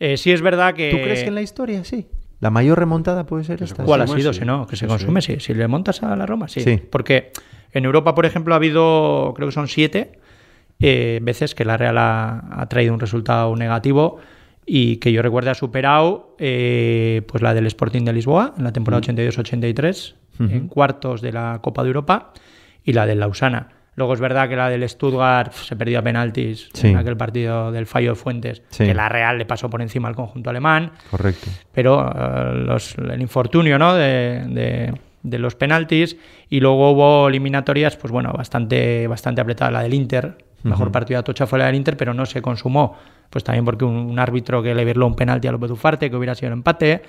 Eh, 0.00 0.16
sí 0.16 0.32
es 0.32 0.42
verdad 0.42 0.74
que... 0.74 0.90
¿Tú 0.90 0.96
crees 0.96 1.22
que 1.22 1.28
en 1.28 1.36
la 1.36 1.42
historia 1.42 1.84
sí? 1.84 2.08
La 2.42 2.50
mayor 2.50 2.76
remontada 2.76 3.24
puede 3.24 3.44
ser 3.44 3.62
esta. 3.62 3.84
¿Cuál 3.84 4.02
ha 4.02 4.06
sido? 4.08 4.32
sí. 4.32 4.40
Si 4.40 4.44
no, 4.44 4.66
que 4.66 4.74
se 4.74 4.88
consume, 4.88 5.22
sí. 5.22 5.36
Si 5.38 5.54
le 5.54 5.68
montas 5.68 6.02
a 6.02 6.16
la 6.16 6.26
Roma, 6.26 6.48
sí. 6.48 6.60
Sí. 6.60 6.76
Porque 6.76 7.30
en 7.70 7.84
Europa, 7.84 8.16
por 8.16 8.26
ejemplo, 8.26 8.52
ha 8.52 8.56
habido, 8.56 9.32
creo 9.36 9.46
que 9.46 9.54
son 9.54 9.68
siete 9.68 10.18
eh, 10.80 11.20
veces 11.22 11.54
que 11.54 11.64
la 11.64 11.76
Real 11.76 11.96
ha, 11.98 12.60
ha 12.60 12.68
traído 12.68 12.94
un 12.94 12.98
resultado 12.98 13.54
negativo 13.54 14.18
y 14.66 14.96
que 14.96 15.12
yo 15.12 15.22
recuerde 15.22 15.50
ha 15.50 15.54
superado 15.54 16.34
eh, 16.40 17.22
pues 17.28 17.44
la 17.44 17.54
del 17.54 17.66
Sporting 17.66 18.02
de 18.02 18.12
Lisboa 18.12 18.54
en 18.58 18.64
la 18.64 18.72
temporada 18.72 19.02
82-83 19.02 20.14
en 20.40 20.66
cuartos 20.66 21.22
de 21.22 21.30
la 21.30 21.60
Copa 21.62 21.84
de 21.84 21.90
Europa 21.90 22.32
y 22.82 22.92
la 22.92 23.06
del 23.06 23.20
Lausana. 23.20 23.68
Luego 23.94 24.14
es 24.14 24.20
verdad 24.20 24.48
que 24.48 24.56
la 24.56 24.70
del 24.70 24.88
Stuttgart 24.88 25.52
se 25.52 25.76
perdió 25.76 25.98
a 25.98 26.02
penaltis 26.02 26.70
Sí. 26.72 26.88
en 26.88 26.96
aquel 26.96 27.16
partido 27.16 27.70
del 27.72 27.86
fallo 27.86 28.10
de 28.10 28.14
Fuentes, 28.16 28.62
Sí. 28.70 28.84
que 28.86 28.94
la 28.94 29.08
Real 29.10 29.36
le 29.36 29.44
pasó 29.44 29.68
por 29.68 29.82
encima 29.82 30.08
al 30.08 30.14
conjunto 30.16 30.48
alemán 30.48 30.92
Correcto. 31.10 31.50
pero 31.72 32.10
eh, 32.10 32.54
los- 32.64 32.96
el 32.96 33.20
infortunio 33.20 33.78
¿no? 33.78 33.94
de, 33.94 34.44
de- 34.48 34.94
de 35.22 35.38
los 35.38 35.54
penaltis 35.54 36.16
y 36.48 36.58
luego 36.60 36.90
hubo 36.90 37.28
eliminatorias 37.28 37.96
pues 37.96 38.10
bueno 38.10 38.32
bastante 38.32 39.06
bastante 39.06 39.40
apretada 39.40 39.70
la 39.70 39.82
del 39.82 39.94
Inter 39.94 40.36
mejor 40.64 40.90
partido 40.90 41.18
de 41.18 41.20
Atocha 41.20 41.46
fue 41.46 41.60
la 41.60 41.66
del 41.66 41.76
Inter 41.76 41.96
pero 41.96 42.12
no 42.12 42.26
se 42.26 42.42
consumó 42.42 42.96
pues 43.30 43.44
también 43.44 43.64
porque 43.64 43.84
un, 43.84 43.94
un 43.94 44.18
árbitro 44.18 44.62
que 44.64 44.74
le 44.74 44.84
virló 44.84 45.06
un 45.06 45.14
penalti 45.14 45.46
a 45.46 45.52
López 45.52 45.70
Ufarte 45.70 46.10
que 46.10 46.16
hubiera 46.16 46.34
sido 46.34 46.48
el 46.48 46.54
empate 46.54 47.02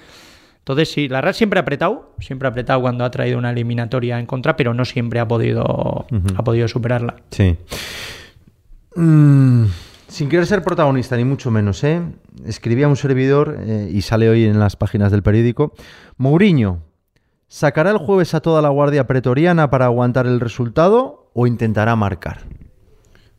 entonces 0.63 0.91
sí 0.91 1.08
la 1.08 1.22
Real 1.22 1.34
siempre 1.36 1.60
ha 1.60 1.62
apretado 1.62 2.13
siempre 2.20 2.48
ha 2.48 2.51
apretado 2.51 2.82
cuando 2.82 3.03
ha 3.05 3.12
traído 3.12 3.38
una 3.38 3.51
eliminatoria 3.51 4.17
en 4.20 4.25
contra 4.25 4.55
pero 4.55 4.74
no 4.74 4.86
siempre 4.86 5.20
ha 5.20 5.27
podido 5.27 6.05
ha 6.36 6.43
podido 6.43 6.67
superarla 6.67 7.15
Sí. 7.32 7.58
Mm, 8.96 9.65
sin 10.08 10.29
querer 10.29 10.46
ser 10.46 10.62
protagonista, 10.63 11.17
ni 11.17 11.25
mucho 11.25 11.50
menos, 11.50 11.84
¿eh? 11.84 12.01
escribía 12.46 12.88
un 12.88 12.96
servidor 12.96 13.58
eh, 13.60 13.89
y 13.91 14.01
sale 14.03 14.29
hoy 14.29 14.46
en 14.46 14.60
las 14.60 14.75
páginas 14.75 15.12
del 15.12 15.24
periódico. 15.24 15.74
Mourinho, 16.17 16.84
¿sacará 17.48 17.89
el 17.89 17.98
jueves 17.98 18.36
a 18.36 18.41
toda 18.41 18.62
la 18.62 18.70
guardia 18.70 19.08
pretoriana 19.08 19.72
para 19.72 19.86
aguantar 19.86 20.27
el 20.27 20.39
resultado 20.39 21.32
o 21.34 21.48
intentará 21.48 21.96
marcar? 21.96 22.41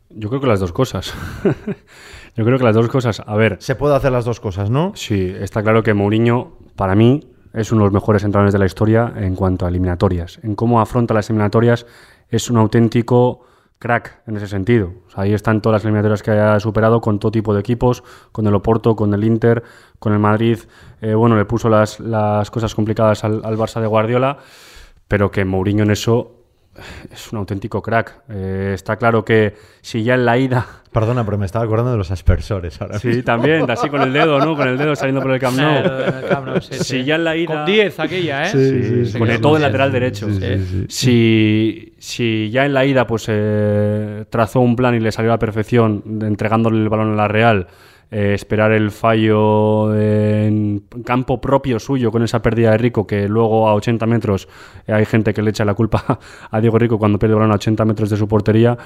Yo 0.09 0.27
creo 0.29 0.41
que 0.41 0.47
las 0.47 0.59
dos 0.59 0.73
cosas. 0.73 1.13
Yo 2.35 2.43
creo 2.43 2.57
que 2.57 2.65
las 2.65 2.75
dos 2.75 2.89
cosas. 2.89 3.21
A 3.25 3.35
ver, 3.35 3.55
Se 3.61 3.75
puede 3.75 3.95
hacer 3.95 4.11
las 4.11 4.25
dos 4.25 4.41
cosas, 4.41 4.69
¿no? 4.69 4.91
sí, 4.95 5.33
está 5.39 5.63
claro 5.63 5.83
que 5.83 5.93
Mourinho, 5.93 6.57
para 6.75 6.95
mí, 6.95 7.21
es 7.53 7.71
uno 7.71 7.81
de 7.81 7.85
los 7.85 7.93
mejores 7.93 8.23
entrenadores 8.23 8.53
de 8.53 8.59
la 8.59 8.65
historia 8.65 9.13
en 9.15 9.35
cuanto 9.35 9.65
a 9.65 9.69
eliminatorias. 9.69 10.39
En 10.43 10.55
cómo 10.55 10.81
afronta 10.81 11.13
las 11.13 11.29
eliminatorias, 11.29 11.85
es 12.29 12.49
un 12.49 12.57
auténtico 12.57 13.45
crack 13.79 14.21
en 14.27 14.37
ese 14.37 14.47
sentido. 14.47 14.91
Ahí 15.15 15.33
están 15.33 15.61
todas 15.61 15.75
las 15.75 15.83
eliminatorias 15.85 16.21
que 16.21 16.31
haya 16.31 16.59
superado 16.59 17.01
con 17.01 17.19
todo 17.19 17.31
tipo 17.31 17.53
de 17.53 17.61
equipos, 17.61 18.03
con 18.31 18.45
el 18.47 18.55
Oporto, 18.55 18.95
con 18.95 19.13
el 19.13 19.23
Inter, 19.23 19.63
con 19.99 20.13
el 20.13 20.19
Madrid. 20.19 20.59
Eh, 21.01 21.13
bueno, 21.13 21.37
le 21.37 21.45
puso 21.45 21.69
las, 21.69 21.99
las 21.99 22.51
cosas 22.51 22.75
complicadas 22.75 23.23
al, 23.23 23.41
al 23.45 23.57
Barça 23.57 23.79
de 23.79 23.87
Guardiola, 23.87 24.37
pero 25.07 25.31
que 25.31 25.45
Mourinho 25.45 25.83
en 25.83 25.91
eso 25.91 26.44
es 27.11 27.31
un 27.31 27.39
auténtico 27.39 27.81
crack. 27.81 28.21
Eh, 28.29 28.71
está 28.73 28.95
claro 28.97 29.23
que 29.23 29.53
si 29.81 30.03
ya 30.03 30.15
en 30.15 30.25
la 30.25 30.37
ida 30.37 30.65
Perdona, 30.91 31.25
pero 31.25 31.37
me 31.37 31.45
estaba 31.45 31.65
acordando 31.65 31.91
de 31.91 31.97
los 31.97 32.09
aspersores 32.09 32.81
ahora. 32.81 32.99
Sí, 32.99 33.21
también, 33.21 33.69
así 33.69 33.89
con 33.89 34.01
el 34.01 34.13
dedo, 34.13 34.39
¿no? 34.39 34.55
Con 34.55 34.67
el 34.69 34.77
dedo 34.77 34.95
saliendo 34.95 35.21
por 35.21 35.31
el 35.31 35.39
Camp 35.41 35.57
Nou. 35.57 35.83
El 35.83 36.25
Camp 36.29 36.45
Nou, 36.47 36.61
sí, 36.61 36.73
Si 36.75 36.83
sí. 36.85 37.03
ya 37.03 37.15
en 37.15 37.25
la 37.25 37.35
ida... 37.35 37.53
Con 37.53 37.65
10 37.65 37.99
aquella, 37.99 38.43
¿eh? 38.43 38.49
Sí, 38.49 39.05
sí, 39.11 39.19
con 39.19 39.29
el- 39.29 39.41
todo 39.41 39.57
el 39.57 39.63
lateral 39.63 39.91
derecho. 39.91 40.29
sí, 40.29 40.39
sí. 40.39 40.85
Si, 40.87 41.93
si 41.99 42.49
ya 42.49 42.65
en 42.65 42.73
la 42.73 42.85
ida 42.85 43.05
pues 43.05 43.25
eh, 43.27 44.23
trazó 44.29 44.61
un 44.61 44.77
plan 44.77 44.95
y 44.95 45.01
le 45.01 45.11
salió 45.11 45.31
a 45.31 45.35
la 45.35 45.39
perfección, 45.39 46.01
entregándole 46.21 46.77
el 46.81 46.87
balón 46.87 47.11
a 47.11 47.15
la 47.15 47.27
Real, 47.27 47.67
eh, 48.11 48.33
esperar 48.33 48.71
el 48.71 48.91
fallo 48.91 49.95
en 49.95 50.83
campo 51.03 51.41
propio 51.41 51.79
suyo 51.79 52.11
con 52.11 52.23
esa 52.23 52.41
pérdida 52.41 52.71
de 52.71 52.77
Rico, 52.77 53.07
que 53.07 53.27
luego 53.27 53.67
a 53.67 53.73
80 53.73 54.05
metros 54.05 54.47
eh, 54.87 54.93
hay 54.93 55.05
gente 55.05 55.33
que 55.33 55.41
le 55.41 55.49
echa 55.49 55.65
la 55.65 55.73
culpa 55.73 56.19
a 56.51 56.61
Diego 56.61 56.77
Rico 56.77 56.97
cuando 56.97 57.19
pierde 57.19 57.33
el 57.33 57.39
balón 57.39 57.51
a 57.51 57.55
80 57.55 57.85
metros 57.85 58.09
de 58.09 58.17
su 58.17 58.27
portería, 58.27 58.77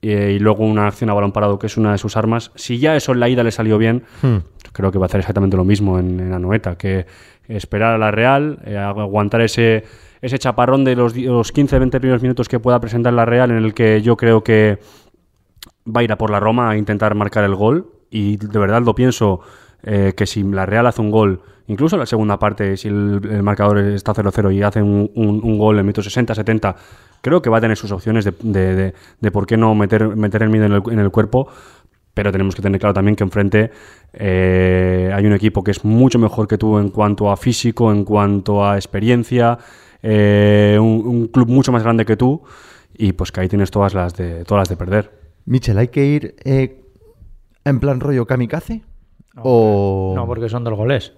eh, 0.00 0.34
y 0.36 0.38
luego 0.38 0.64
una 0.64 0.86
acción 0.86 1.10
a 1.10 1.14
balón 1.14 1.32
parado 1.32 1.58
que 1.58 1.66
es 1.66 1.76
una 1.76 1.92
de 1.92 1.98
sus 1.98 2.16
armas. 2.16 2.52
Si 2.54 2.78
ya 2.78 2.96
eso 2.96 3.12
en 3.12 3.20
la 3.20 3.28
ida 3.28 3.42
le 3.42 3.50
salió 3.50 3.78
bien, 3.78 4.04
Hmm. 4.22 4.38
creo 4.72 4.92
que 4.92 4.98
va 4.98 5.04
a 5.04 5.08
hacer 5.08 5.20
exactamente 5.20 5.56
lo 5.56 5.64
mismo 5.64 5.98
en, 5.98 6.20
en 6.20 6.32
Anoeta, 6.32 6.76
que 6.76 7.06
esperar 7.48 7.94
a 7.94 7.98
la 7.98 8.10
Real, 8.10 8.58
aguantar 8.76 9.40
ese, 9.40 9.84
ese 10.20 10.38
chaparrón 10.38 10.84
de 10.84 10.96
los, 10.96 11.16
los 11.16 11.54
15-20 11.54 11.98
primeros 11.98 12.22
minutos 12.22 12.48
que 12.48 12.60
pueda 12.60 12.80
presentar 12.80 13.12
la 13.12 13.24
Real, 13.24 13.50
en 13.50 13.56
el 13.58 13.74
que 13.74 14.02
yo 14.02 14.16
creo 14.16 14.42
que 14.44 14.78
va 15.86 16.00
a 16.00 16.04
ir 16.04 16.12
a 16.12 16.18
por 16.18 16.30
la 16.30 16.40
Roma 16.40 16.70
a 16.70 16.76
intentar 16.76 17.14
marcar 17.14 17.44
el 17.44 17.54
gol. 17.54 17.90
Y 18.10 18.36
de 18.36 18.58
verdad 18.58 18.82
lo 18.82 18.94
pienso 18.94 19.40
eh, 19.82 20.14
que 20.16 20.26
si 20.26 20.42
la 20.42 20.66
Real 20.66 20.86
hace 20.86 21.00
un 21.00 21.10
gol, 21.10 21.40
incluso 21.66 21.96
en 21.96 22.00
la 22.00 22.06
segunda 22.06 22.38
parte, 22.38 22.76
si 22.76 22.88
el, 22.88 23.42
marcador 23.42 23.78
está 23.78 24.12
0-0 24.12 24.54
y 24.54 24.62
hace 24.62 24.82
un, 24.82 25.10
un- 25.14 25.58
gol 25.58 25.78
en 25.78 25.84
minutos 25.84 26.14
60-70, 26.16 26.74
creo 27.20 27.42
que 27.42 27.50
va 27.50 27.58
a 27.58 27.60
tener 27.60 27.76
sus 27.76 27.92
opciones 27.92 28.24
de, 28.24 28.92
de- 29.20 29.30
por 29.30 29.46
qué 29.46 29.56
no 29.56 29.74
meter, 29.74 30.16
meter 30.16 30.42
el 30.42 30.50
miedo 30.50 30.66
en 30.66 30.98
el, 30.98 31.10
cuerpo. 31.10 31.48
Pero 32.14 32.32
tenemos 32.32 32.56
que 32.56 32.62
tener 32.62 32.80
claro 32.80 32.94
también 32.94 33.14
que 33.14 33.22
enfrente 33.22 33.70
eh, 34.12 35.12
hay 35.14 35.24
un 35.24 35.32
equipo 35.34 35.62
que 35.62 35.70
es 35.70 35.84
mucho 35.84 36.18
mejor 36.18 36.48
que 36.48 36.58
tú 36.58 36.76
en 36.78 36.88
cuanto 36.88 37.30
a 37.30 37.36
físico, 37.36 37.92
en 37.92 38.04
cuanto 38.04 38.66
a 38.66 38.74
experiencia, 38.74 39.56
eh, 40.02 40.76
un, 40.80 41.28
club 41.28 41.48
mucho 41.48 41.70
más 41.70 41.84
grande 41.84 42.04
que 42.04 42.16
tú 42.16 42.42
y 42.96 43.12
pues 43.12 43.30
que 43.30 43.40
ahí 43.42 43.48
tienes 43.48 43.70
todas 43.70 43.94
las 43.94 44.16
de 44.16 44.44
todas 44.44 44.62
las 44.62 44.68
de 44.68 44.76
perder. 44.76 45.12
Michel, 45.44 45.78
¿hay 45.78 45.88
que 45.88 46.04
ir 46.04 46.34
en 47.68 47.80
plan 47.80 48.00
rollo 48.00 48.26
kamikaze? 48.26 48.82
o... 49.36 50.12
No, 50.16 50.26
porque 50.26 50.48
son 50.48 50.64
dos 50.64 50.74
goles. 50.74 51.12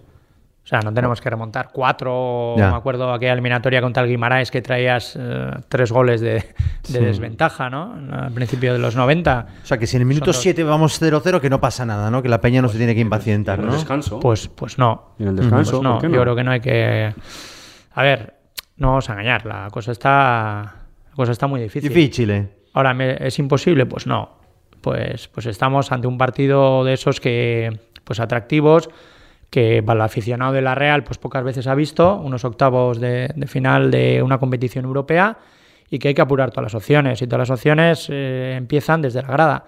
O 0.62 0.66
sea, 0.71 0.80
no 0.80 0.92
tenemos 0.92 1.21
que 1.23 1.30
remontar 1.30 1.71
cuatro. 1.73 2.54
Ya. 2.59 2.71
Me 2.71 2.76
acuerdo 2.76 3.12
aquella 3.12 3.33
eliminatoria 3.33 3.80
contra 3.80 4.02
el 4.02 4.11
Guimaraes 4.11 4.50
que 4.50 4.61
traías 4.61 5.16
eh, 5.19 5.50
tres 5.69 5.90
goles 5.90 6.21
de, 6.21 6.35
de 6.35 6.45
Sí. 6.83 6.99
desventaja, 6.99 7.71
¿no? 7.71 7.95
Al 8.12 8.30
principio 8.33 8.73
de 8.75 8.78
los 8.78 8.95
90. 8.95 9.47
O 9.62 9.66
sea, 9.66 9.78
que 9.78 9.87
si 9.87 9.97
en 9.97 10.02
el 10.02 10.07
minuto 10.07 10.26
Son 10.26 10.35
dos. 10.35 10.42
7 10.42 10.62
vamos 10.64 11.00
0-0, 11.02 11.40
que 11.40 11.49
no 11.50 11.61
pasa 11.61 11.87
nada, 11.87 12.11
¿no? 12.11 12.23
Que 12.23 12.28
la 12.28 12.40
peña 12.42 12.61
no 12.61 12.69
se 12.69 12.76
tiene 12.76 12.95
que 12.95 13.00
impacientar, 13.00 13.59
En 13.59 13.64
el 13.64 13.71
¿no? 13.71 13.75
descanso. 13.75 14.21
Pues, 14.21 14.49
pues 14.49 14.76
no. 14.78 15.14
y 15.19 15.23
en 15.23 15.30
el 15.30 15.37
descanso, 15.37 15.71
Pues 15.78 15.83
no, 15.83 15.99
¿por 15.99 16.02
qué 16.11 16.14
yo 16.14 16.21
creo 16.23 16.37
que 16.37 16.45
no 16.45 16.50
hay 16.52 16.61
que. 16.61 17.14
A 17.95 18.02
ver, 18.02 18.35
no 18.76 18.88
vamos 18.88 19.09
a 19.09 19.14
engañar, 19.14 19.47
la 19.47 19.69
cosa 19.73 19.92
está, 19.92 20.75
la 21.09 21.14
cosa 21.16 21.33
está 21.33 21.47
muy 21.47 21.62
difícil. 21.62 21.88
Difícil, 21.88 22.30
¿eh? 22.30 22.49
Ahora, 22.75 22.92
¿me- 22.95 23.16
¿es 23.26 23.38
imposible? 23.38 23.87
Pues 23.87 24.07
no. 24.07 24.40
Pues, 24.81 25.29
pues 25.29 25.47
estamos 25.47 25.93
ante 25.93 26.07
un 26.07 26.17
partido 26.19 26.85
de 26.85 26.95
esos 26.95 27.21
que, 27.21 27.79
pues 28.05 28.21
atractivos, 28.21 28.89
que 29.51 29.83
para 29.83 29.99
el 29.99 30.03
aficionado 30.03 30.53
de 30.53 30.63
la 30.63 30.75
Real, 30.75 31.05
pues 31.05 31.19
pocas 31.19 31.43
veces 31.45 31.67
ha 31.67 31.75
visto, 31.75 32.17
unos 32.17 32.45
octavos 32.45 33.01
de, 33.01 33.31
de 33.35 33.47
final 33.47 33.91
de 33.91 34.23
una 34.23 34.39
competición 34.39 34.85
europea, 34.85 35.39
y 35.93 35.99
que 35.99 36.09
hay 36.09 36.15
que 36.15 36.23
apurar 36.23 36.51
todas 36.53 36.73
las 36.73 36.75
opciones. 36.77 37.21
Y 37.21 37.27
todas 37.27 37.49
las 37.49 37.59
opciones 37.59 38.07
eh, 38.11 38.55
empiezan 38.57 39.03
desde 39.03 39.23
la 39.23 39.29
grada. 39.29 39.65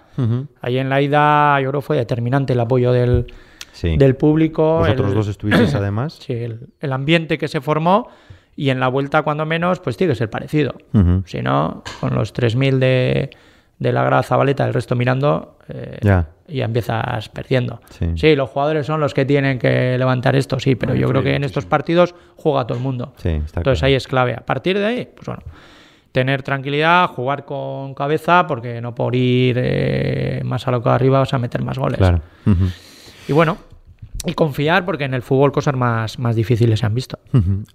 Ahí 0.61 0.79
en 0.79 0.89
la 0.89 1.03
ida, 1.03 1.61
yo 1.61 1.71
creo 1.71 1.81
fue 1.81 1.97
determinante 1.97 2.53
el 2.53 2.61
apoyo 2.61 2.93
del, 2.93 3.27
Sí. 3.73 3.97
del 3.97 4.15
público. 4.15 4.79
Vosotros 4.79 5.09
el- 5.09 5.15
dos 5.17 5.27
estuvisteis 5.29 5.75
además. 5.75 6.19
Sí, 6.25 6.33
el, 6.35 6.69
el 6.79 6.93
ambiente 6.93 7.39
que 7.39 7.49
se 7.49 7.61
formó 7.61 8.07
y 8.55 8.71
en 8.71 8.79
la 8.79 8.87
vuelta, 8.87 9.23
cuando 9.23 9.45
menos, 9.47 9.81
pues 9.81 9.97
tiene 9.97 10.13
que 10.13 10.17
ser 10.19 10.31
parecido. 10.31 10.75
Si 11.25 11.43
no, 11.43 11.83
con 12.01 12.15
los 12.15 12.33
3.000 12.33 12.79
de, 12.79 13.31
de 13.83 13.93
la 13.93 14.05
grada 14.05 14.23
Zabaleta, 14.23 14.65
el 14.65 14.73
resto 14.75 14.95
mirando, 14.95 15.59
eh, 15.69 15.99
Ya. 16.03 16.29
ya 16.49 16.65
empiezas 16.65 17.29
perdiendo. 17.29 17.81
Sí. 18.15 18.35
los 18.37 18.49
jugadores 18.51 18.87
son 18.87 19.01
los 19.01 19.13
que 19.15 19.25
tienen 19.25 19.59
que 19.59 19.97
levantar 19.99 20.37
esto, 20.37 20.59
sí, 20.61 20.75
pero 20.77 20.95
yo 20.95 21.09
creo 21.09 21.23
que 21.23 21.35
en 21.35 21.45
estos 21.45 21.67
partidos 21.67 22.15
juega 22.37 22.67
todo 22.67 22.79
el 22.79 22.85
mundo. 22.85 23.13
Sí, 23.17 23.29
está 23.31 23.61
Entonces 23.61 23.81
claro. 23.81 23.87
ahí 23.89 23.95
es 23.95 24.07
clave. 24.07 24.35
A 24.35 24.45
partir 24.47 24.79
de 24.79 24.85
ahí, 24.87 25.09
pues 25.15 25.27
bueno, 25.27 25.43
tener 26.13 26.43
tranquilidad, 26.43 27.07
jugar 27.09 27.45
con 27.45 27.95
cabeza, 27.95 28.47
porque 28.47 28.81
no 28.81 28.95
por 28.95 29.15
ir 29.17 29.57
eh, 29.59 30.43
más 30.45 30.67
a 30.69 30.71
lo 30.71 30.83
que 30.83 30.89
arriba 30.91 31.19
vas 31.19 31.35
a 31.35 31.39
meter 31.39 31.63
más 31.63 31.79
goles. 31.79 31.99
Claro. 31.99 32.21
Y 33.29 33.33
bueno, 33.33 33.57
y 34.25 34.35
confiar, 34.35 34.85
porque 34.85 35.05
en 35.05 35.15
el 35.15 35.23
fútbol 35.23 35.51
cosas 35.51 35.75
más, 35.75 36.19
más 36.19 36.37
difíciles 36.37 36.79
se 36.81 36.87
han 36.87 36.95
visto. 36.95 37.19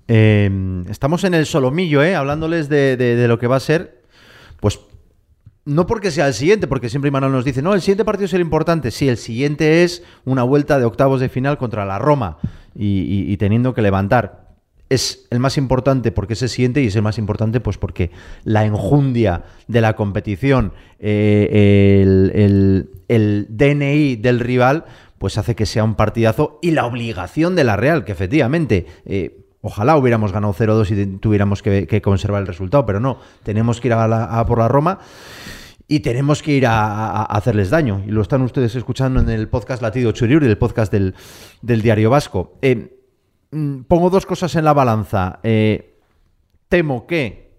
Eh, 0.08 0.50
estamos 0.90 1.24
en 1.26 1.34
el 1.34 1.46
solomillo, 1.46 2.02
¿eh? 2.04 2.16
Hablándoles 2.16 2.70
de, 2.70 2.96
de- 2.96 3.16
de 3.16 3.28
lo 3.28 3.38
que 3.40 3.48
va 3.48 3.58
a 3.58 3.60
ser, 3.60 4.02
pues 4.60 4.80
no 5.68 5.86
porque 5.86 6.10
sea 6.12 6.28
el 6.28 6.34
siguiente, 6.34 6.66
porque 6.68 6.90
siempre 6.90 7.12
Manuel 7.12 7.32
nos 7.34 7.46
dice, 7.46 7.62
no, 7.62 7.74
el 7.74 7.82
siguiente 7.82 8.06
partido 8.06 8.26
es 8.26 8.34
el 8.34 8.42
importante. 8.42 8.90
Sí, 8.90 9.08
el 9.10 9.18
siguiente 9.18 9.84
es 9.84 10.02
una 10.26 10.44
vuelta 10.44 10.80
de 10.80 10.86
octavos 10.86 11.20
de 11.20 11.30
final 11.30 11.58
contra 11.58 11.86
la 11.86 12.00
Roma 12.00 12.38
y, 12.76 13.36
teniendo 13.38 13.74
que 13.74 13.82
levantar. 13.82 14.48
Es 14.90 15.28
el 15.32 15.40
más 15.40 15.58
importante 15.58 16.12
porque 16.14 16.34
es 16.34 16.42
el 16.42 16.50
siguiente 16.50 16.82
y 16.82 16.88
es 16.88 16.96
el 16.96 17.02
más 17.02 17.18
importante 17.18 17.60
pues 17.60 17.78
porque 17.78 18.10
la 18.46 18.66
enjundia 18.66 19.44
de 19.68 19.82
la 19.82 19.96
competición, 19.98 20.72
eh, 21.00 22.02
el, 22.02 22.32
el- 22.34 22.90
el 23.10 23.48
DNI 23.50 24.16
del 24.16 24.40
rival, 24.40 24.86
pues 25.18 25.38
hace 25.38 25.56
que 25.56 25.66
sea 25.66 25.84
un 25.84 25.96
partidazo 25.96 26.60
y 26.62 26.72
la 26.72 26.86
obligación 26.86 27.56
de 27.56 27.64
la 27.66 27.76
Real, 27.76 28.06
que 28.06 28.12
efectivamente... 28.14 28.86
eh, 29.06 29.44
Ojalá 29.62 29.98
hubiéramos 29.98 30.32
ganado 30.32 30.54
0-2 30.54 30.92
y 30.92 31.18
tuviéramos 31.18 31.64
que, 31.64 32.02
conservar 32.02 32.42
el 32.42 32.48
resultado, 32.48 32.86
pero 32.86 33.00
no, 33.00 33.20
tenemos 33.44 33.82
que 33.82 33.88
ir 33.88 33.94
a, 33.94 34.46
por 34.46 34.60
la 34.60 34.68
Roma 34.68 35.00
y 35.88 36.02
tenemos 36.02 36.44
que 36.44 36.52
ir 36.52 36.68
a, 36.68 37.24
hacerles 37.24 37.70
daño. 37.70 38.04
Y 38.06 38.12
lo 38.12 38.22
están 38.22 38.42
ustedes 38.44 38.76
escuchando 38.76 39.20
en 39.20 39.30
el 39.30 39.48
podcast 39.50 39.82
Latido 39.82 40.12
Churiuri, 40.12 40.46
el 40.46 40.58
podcast 40.58 40.92
del, 40.92 41.14
Diario 41.62 42.10
Vasco. 42.10 42.58
Eh, 42.62 43.00
mm, 43.52 43.82
pongo 43.84 44.10
dos 44.10 44.26
cosas 44.26 44.56
en 44.56 44.66
la 44.66 44.74
balanza. 44.74 45.40
Eh, 45.44 46.00
temo 46.70 47.08
que, 47.08 47.58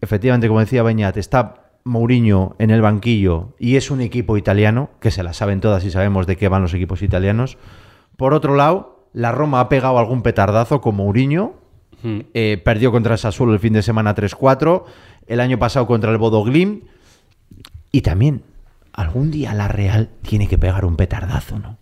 efectivamente, 0.00 0.48
como 0.48 0.60
decía 0.60 0.82
Beñat, 0.82 1.16
está 1.16 1.68
Mourinho 1.84 2.56
en 2.58 2.70
el 2.70 2.82
banquillo 2.82 3.54
y 3.58 3.76
es 3.76 3.90
un 3.90 4.00
equipo 4.00 4.36
italiano, 4.36 4.90
que 5.00 5.10
se 5.10 5.22
la 5.22 5.32
saben 5.32 5.60
todas 5.60 5.84
y 5.84 5.90
sabemos 5.90 6.26
de 6.26 6.36
qué 6.36 6.48
van 6.48 6.62
los 6.62 6.74
equipos 6.74 7.02
italianos. 7.02 7.56
Por 8.16 8.34
otro 8.34 8.54
lado, 8.54 8.97
la 9.12 9.32
Roma 9.32 9.60
ha 9.60 9.68
pegado 9.68 9.98
algún 9.98 10.22
petardazo 10.22 10.80
con 10.80 10.96
Mourinho. 10.96 11.54
Mm. 12.02 12.20
Eh, 12.34 12.60
perdió 12.64 12.92
contra 12.92 13.14
el 13.14 13.18
Sassuolo 13.18 13.52
el 13.52 13.60
fin 13.60 13.72
de 13.72 13.82
semana 13.82 14.14
3-4. 14.14 14.84
El 15.26 15.40
año 15.40 15.58
pasado 15.58 15.86
contra 15.86 16.10
el 16.10 16.18
Bodo 16.18 16.42
Glimt. 16.44 16.84
Y 17.90 18.02
también, 18.02 18.42
algún 18.92 19.30
día 19.30 19.54
la 19.54 19.68
Real 19.68 20.10
tiene 20.22 20.46
que 20.48 20.58
pegar 20.58 20.84
un 20.84 20.96
petardazo, 20.96 21.58
¿no? 21.58 21.78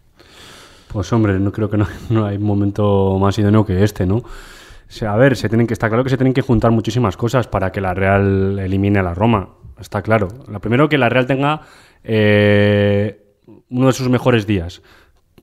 Pues 0.92 1.12
hombre, 1.12 1.38
no 1.38 1.52
creo 1.52 1.68
que 1.68 1.76
no, 1.76 1.86
no 2.10 2.26
hay 2.26 2.38
momento 2.38 3.18
más 3.18 3.38
idóneo 3.38 3.64
que 3.66 3.82
este, 3.82 4.06
¿no? 4.06 4.16
O 4.16 4.92
sea, 4.92 5.14
a 5.14 5.16
ver, 5.16 5.36
se 5.36 5.48
tienen 5.48 5.66
que, 5.66 5.74
está 5.74 5.88
claro 5.88 6.04
que 6.04 6.10
se 6.10 6.16
tienen 6.16 6.32
que 6.32 6.42
juntar 6.42 6.70
muchísimas 6.70 7.16
cosas 7.16 7.48
para 7.48 7.72
que 7.72 7.80
la 7.80 7.92
Real 7.92 8.58
elimine 8.58 9.00
a 9.00 9.02
la 9.02 9.14
Roma. 9.14 9.50
Está 9.80 10.00
claro. 10.00 10.28
Lo 10.48 10.60
primero 10.60 10.88
que 10.88 10.96
la 10.96 11.08
Real 11.08 11.26
tenga 11.26 11.62
eh, 12.04 13.20
uno 13.68 13.88
de 13.88 13.92
sus 13.92 14.08
mejores 14.08 14.46
días. 14.46 14.82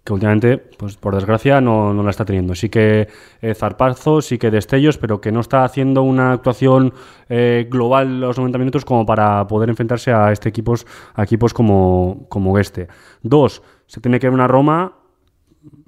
Que 0.03 0.11
últimamente, 0.11 0.57
pues 0.57 0.97
por 0.97 1.15
desgracia, 1.15 1.61
no, 1.61 1.93
no 1.93 2.03
la 2.03 2.09
está 2.09 2.25
teniendo. 2.25 2.55
Sí 2.55 2.67
que 2.67 3.07
eh, 3.41 3.53
zarpazos, 3.55 4.25
sí 4.25 4.37
que 4.37 4.51
destellos, 4.51 4.97
pero 4.97 5.21
que 5.21 5.31
no 5.31 5.39
está 5.39 5.63
haciendo 5.63 6.03
una 6.03 6.33
actuación 6.33 6.93
eh, 7.29 7.67
global 7.71 8.19
los 8.19 8.37
90 8.37 8.57
minutos 8.57 8.83
como 8.83 9.05
para 9.05 9.47
poder 9.47 9.69
enfrentarse 9.69 10.11
a 10.11 10.33
este 10.33 10.49
equipos, 10.49 10.85
a 11.13 11.23
equipos 11.23 11.53
como, 11.53 12.25
como 12.27 12.59
este. 12.59 12.89
Dos, 13.21 13.63
se 13.87 14.01
tiene 14.01 14.19
que 14.19 14.27
ver 14.27 14.33
una 14.33 14.47
Roma 14.47 14.97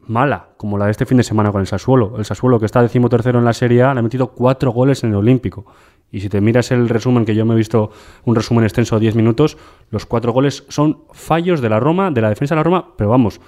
mala, 0.07 0.49
como 0.57 0.77
la 0.77 0.85
de 0.85 0.91
este 0.91 1.05
fin 1.05 1.17
de 1.17 1.23
semana 1.23 1.51
con 1.51 1.61
el 1.61 1.67
Sassuolo. 1.67 2.17
El 2.17 2.25
Sassuolo, 2.25 2.59
que 2.59 2.65
está 2.65 2.81
decimotercero 2.81 3.39
en 3.39 3.45
la 3.45 3.53
Serie 3.53 3.83
A, 3.83 3.93
le 3.93 3.99
ha 3.99 4.03
metido 4.03 4.27
cuatro 4.27 4.71
goles 4.71 5.03
en 5.03 5.11
el 5.11 5.17
Olímpico. 5.17 5.65
Y 6.11 6.21
si 6.21 6.29
te 6.29 6.39
miras 6.39 6.71
el 6.71 6.87
resumen, 6.87 7.25
que 7.25 7.35
yo 7.35 7.45
me 7.45 7.53
he 7.53 7.57
visto 7.57 7.91
un 8.23 8.35
resumen 8.35 8.63
extenso 8.63 8.95
de 8.95 9.01
10 9.01 9.15
minutos, 9.15 9.57
los 9.89 10.05
cuatro 10.05 10.31
goles 10.31 10.63
son 10.69 11.03
fallos 11.11 11.61
de 11.61 11.69
la 11.69 11.79
Roma, 11.79 12.11
de 12.11 12.21
la 12.21 12.29
defensa 12.29 12.55
de 12.55 12.59
la 12.59 12.63
Roma, 12.63 12.93
pero 12.95 13.09
vamos, 13.09 13.41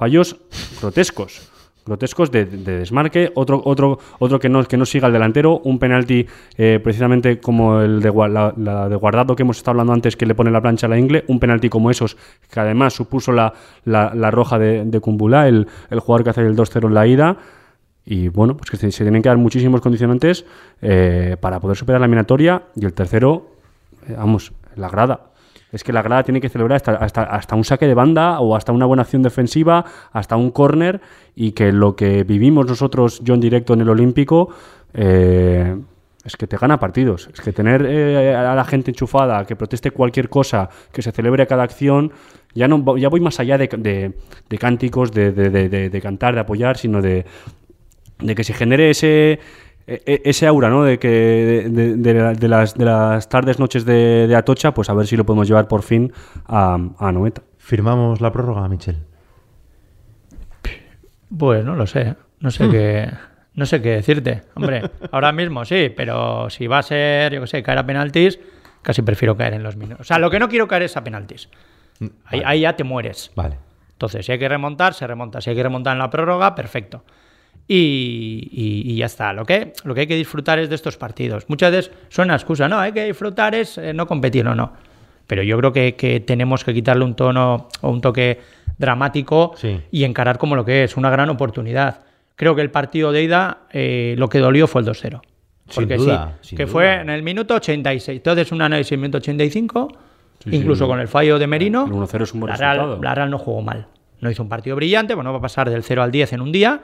fallos 0.00 0.34
grotescos. 0.80 1.52
Grotescos 1.84 2.30
de, 2.30 2.46
de 2.46 2.78
desmarque, 2.78 3.32
otro, 3.34 3.60
otro, 3.64 3.98
otro 4.18 4.38
que 4.38 4.48
no, 4.48 4.64
que 4.64 4.78
no 4.78 4.86
siga 4.86 5.08
al 5.08 5.12
delantero, 5.12 5.60
un 5.64 5.78
penalti 5.78 6.26
eh, 6.56 6.80
precisamente 6.82 7.38
como 7.38 7.80
el 7.80 8.00
de, 8.00 8.10
la, 8.56 8.88
de 8.88 8.96
guardado 8.96 9.36
que 9.36 9.42
hemos 9.42 9.58
estado 9.58 9.72
hablando 9.72 9.92
antes, 9.92 10.16
que 10.16 10.24
le 10.24 10.34
pone 10.34 10.50
la 10.50 10.62
plancha 10.62 10.86
a 10.86 10.90
la 10.90 10.98
ingle, 10.98 11.24
un 11.28 11.38
penalti 11.38 11.68
como 11.68 11.90
esos, 11.90 12.16
que 12.50 12.60
además 12.60 12.94
supuso 12.94 13.30
la, 13.32 13.52
la, 13.84 14.30
roja 14.30 14.58
de, 14.58 14.84
de 14.86 15.00
Kumbula, 15.00 15.48
el, 15.48 15.66
el 15.90 16.00
jugador 16.00 16.24
que 16.24 16.30
hace 16.30 16.46
el 16.46 16.56
2-0 16.56 16.86
en 16.86 16.94
la 16.94 17.06
ida. 17.06 17.36
Y 18.06 18.28
bueno, 18.28 18.56
pues 18.56 18.70
que 18.70 18.78
se, 18.78 18.90
se 18.90 19.04
tienen 19.04 19.20
que 19.20 19.28
dar 19.28 19.38
muchísimos 19.38 19.82
condicionantes 19.82 20.46
eh, 20.80 21.36
para 21.40 21.60
poder 21.60 21.76
superar 21.76 22.00
la 22.00 22.06
eliminatoria. 22.06 22.62
Y 22.74 22.86
el 22.86 22.94
tercero, 22.94 23.50
eh, 24.08 24.14
vamos, 24.16 24.52
la 24.76 24.88
grada. 24.88 25.29
Es 25.72 25.84
que 25.84 25.92
la 25.92 26.02
grada 26.02 26.22
tiene 26.24 26.40
que 26.40 26.48
celebrar 26.48 26.76
hasta, 26.76 26.92
hasta, 26.94 27.22
hasta 27.22 27.54
un 27.56 27.64
saque 27.64 27.86
de 27.86 27.94
banda 27.94 28.40
o 28.40 28.56
hasta 28.56 28.72
una 28.72 28.86
buena 28.86 29.02
acción 29.02 29.22
defensiva, 29.22 29.84
hasta 30.12 30.36
un 30.36 30.50
córner. 30.50 31.00
Y 31.36 31.52
que 31.52 31.72
lo 31.72 31.94
que 31.96 32.24
vivimos 32.24 32.66
nosotros, 32.66 33.20
yo 33.22 33.34
en 33.34 33.40
directo 33.40 33.74
en 33.74 33.82
el 33.82 33.88
Olímpico, 33.88 34.48
eh, 34.94 35.76
es 36.24 36.36
que 36.36 36.46
te 36.46 36.56
gana 36.56 36.78
partidos. 36.78 37.30
Es 37.32 37.40
que 37.40 37.52
tener 37.52 37.86
eh, 37.86 38.34
a 38.34 38.54
la 38.54 38.64
gente 38.64 38.90
enchufada, 38.90 39.44
que 39.46 39.56
proteste 39.56 39.90
cualquier 39.90 40.28
cosa, 40.28 40.68
que 40.92 41.02
se 41.02 41.12
celebre 41.12 41.46
cada 41.46 41.62
acción, 41.62 42.12
ya 42.54 42.66
no 42.68 42.96
ya 42.96 43.08
voy 43.08 43.20
más 43.20 43.38
allá 43.40 43.56
de, 43.56 43.68
de- 43.68 44.12
de 44.48 44.58
cánticos, 44.58 45.12
de, 45.12 45.30
de- 45.32 46.00
cantar, 46.02 46.34
de 46.34 46.40
apoyar, 46.40 46.76
sino 46.76 47.00
de, 47.00 47.24
de 48.18 48.34
que 48.34 48.44
se 48.44 48.52
genere 48.52 48.90
ese 48.90 49.38
ese 49.86 50.46
aura, 50.46 50.68
¿no? 50.70 50.84
De 50.84 50.98
que 50.98 51.08
de, 51.08 51.68
de- 51.68 51.96
de 51.96 52.14
la- 52.14 52.32
de 52.34 52.48
las, 52.48 52.74
de 52.74 52.84
las 52.84 53.28
tardes, 53.28 53.58
noches 53.58 53.84
de, 53.84 54.26
de 54.28 54.36
Atocha, 54.36 54.72
pues 54.74 54.88
a 54.90 54.94
ver 54.94 55.06
si 55.06 55.16
lo 55.16 55.24
podemos 55.26 55.48
llevar 55.48 55.66
por 55.68 55.82
fin 55.82 56.12
a, 56.46 56.78
a 56.98 57.12
Noeta. 57.12 57.42
¿Firmamos 57.58 58.20
la 58.20 58.30
prórroga, 58.32 58.68
Michel? 58.68 58.96
Pues 61.36 61.64
no 61.64 61.76
lo 61.76 61.86
sé. 61.86 62.16
No 62.40 62.50
sé 62.50 62.68
qué. 62.70 63.10
No 63.54 63.66
sé 63.66 63.82
qué 63.82 63.90
decirte. 63.90 64.42
Hombre, 64.54 64.82
ahora 65.12 65.32
mismo 65.32 65.64
sí, 65.64 65.92
pero 65.94 66.48
si 66.50 66.66
va 66.66 66.78
a 66.78 66.82
ser, 66.82 67.32
yo 67.34 67.40
qué 67.42 67.46
sé, 67.46 67.62
caer 67.62 67.78
a 67.78 67.86
penaltis, 67.86 68.38
casi 68.82 69.02
prefiero 69.02 69.36
caer 69.36 69.54
en 69.54 69.62
los 69.62 69.76
minutos. 69.76 70.00
O 70.00 70.04
sea, 70.04 70.18
lo 70.18 70.30
que 70.30 70.38
no 70.38 70.48
quiero 70.48 70.66
caer 70.68 70.82
es 70.84 70.96
a 70.96 71.04
penaltis. 71.04 71.48
Ahí, 72.24 72.42
ahí 72.44 72.60
ya 72.60 72.76
te 72.76 72.84
mueres. 72.84 73.30
Vale. 73.36 73.58
Entonces, 73.92 74.24
si 74.24 74.32
hay 74.32 74.38
que 74.38 74.48
remontar, 74.48 74.94
se 74.94 75.06
remonta. 75.06 75.40
Si 75.40 75.50
hay 75.50 75.56
que 75.56 75.62
remontar 75.62 75.92
en 75.92 75.98
la 75.98 76.08
prórroga, 76.10 76.54
perfecto. 76.54 77.04
Y, 77.68 78.48
y- 78.52 78.92
y 78.92 78.96
ya 78.96 79.06
está. 79.06 79.32
Lo 79.32 79.44
que, 79.44 79.72
lo 79.84 79.94
que 79.94 80.00
hay 80.02 80.06
que 80.06 80.16
disfrutar 80.16 80.58
es 80.58 80.68
de 80.68 80.74
estos 80.74 80.96
partidos. 80.96 81.44
Muchas 81.48 81.70
veces 81.70 81.92
suena 82.08 82.34
excusa, 82.34 82.68
no, 82.68 82.78
hay 82.78 82.92
que 82.92 83.04
disfrutar 83.04 83.54
es 83.54 83.78
eh, 83.78 83.92
no 83.94 84.06
competir 84.06 84.46
o 84.48 84.54
no. 84.54 84.72
Pero 85.26 85.42
yo 85.44 85.56
creo 85.58 85.72
que, 85.72 85.94
que 85.94 86.18
tenemos 86.20 86.64
que 86.64 86.74
quitarle 86.74 87.04
un 87.04 87.14
tono 87.14 87.68
o 87.80 87.90
un 87.90 88.00
toque 88.00 88.40
dramático 88.78 89.52
Sí. 89.56 89.80
y 89.92 90.04
encarar 90.04 90.38
como 90.38 90.56
lo 90.56 90.64
que 90.64 90.84
es, 90.84 90.96
una 90.96 91.10
gran 91.10 91.30
oportunidad. 91.30 92.00
Creo 92.34 92.56
que 92.56 92.62
el 92.62 92.70
partido 92.70 93.12
de 93.12 93.22
ida 93.22 93.58
eh, 93.70 94.14
lo 94.18 94.28
que 94.28 94.38
dolió 94.38 94.66
fue 94.66 94.80
el 94.80 94.88
2-0. 94.88 95.20
Sin 95.68 95.84
Porque 95.84 95.96
duda, 95.98 96.38
sí, 96.40 96.48
sin 96.48 96.56
que 96.56 96.64
duda. 96.64 96.72
fue 96.72 96.94
en 96.94 97.10
el 97.10 97.22
minuto 97.22 97.54
86. 97.54 98.16
Entonces, 98.16 98.50
un 98.50 98.62
análisis 98.62 98.90
en 98.90 98.96
el 98.96 99.00
minuto 99.02 99.18
85, 99.18 99.88
incluso 100.46 100.88
con 100.88 100.98
el 100.98 101.06
fallo 101.06 101.38
de 101.38 101.46
Merino. 101.46 101.84
El 101.86 101.92
1-0 101.92 102.22
es 102.24 102.34
un 102.34 102.40
buen 102.40 102.50
la 102.50 102.56
Real, 102.56 102.76
resultado. 102.78 103.02
la 103.02 103.14
Real 103.14 103.30
no 103.30 103.38
jugó 103.38 103.62
mal. 103.62 103.86
No 104.20 104.30
hizo 104.30 104.42
un 104.42 104.48
partido 104.48 104.74
brillante, 104.74 105.14
pues 105.14 105.22
no 105.24 105.30
va 105.32 105.38
a 105.38 105.42
pasar 105.42 105.70
del 105.70 105.84
0 105.84 106.02
al 106.02 106.10
10 106.10 106.32
en 106.32 106.40
un 106.40 106.50
día, 106.50 106.80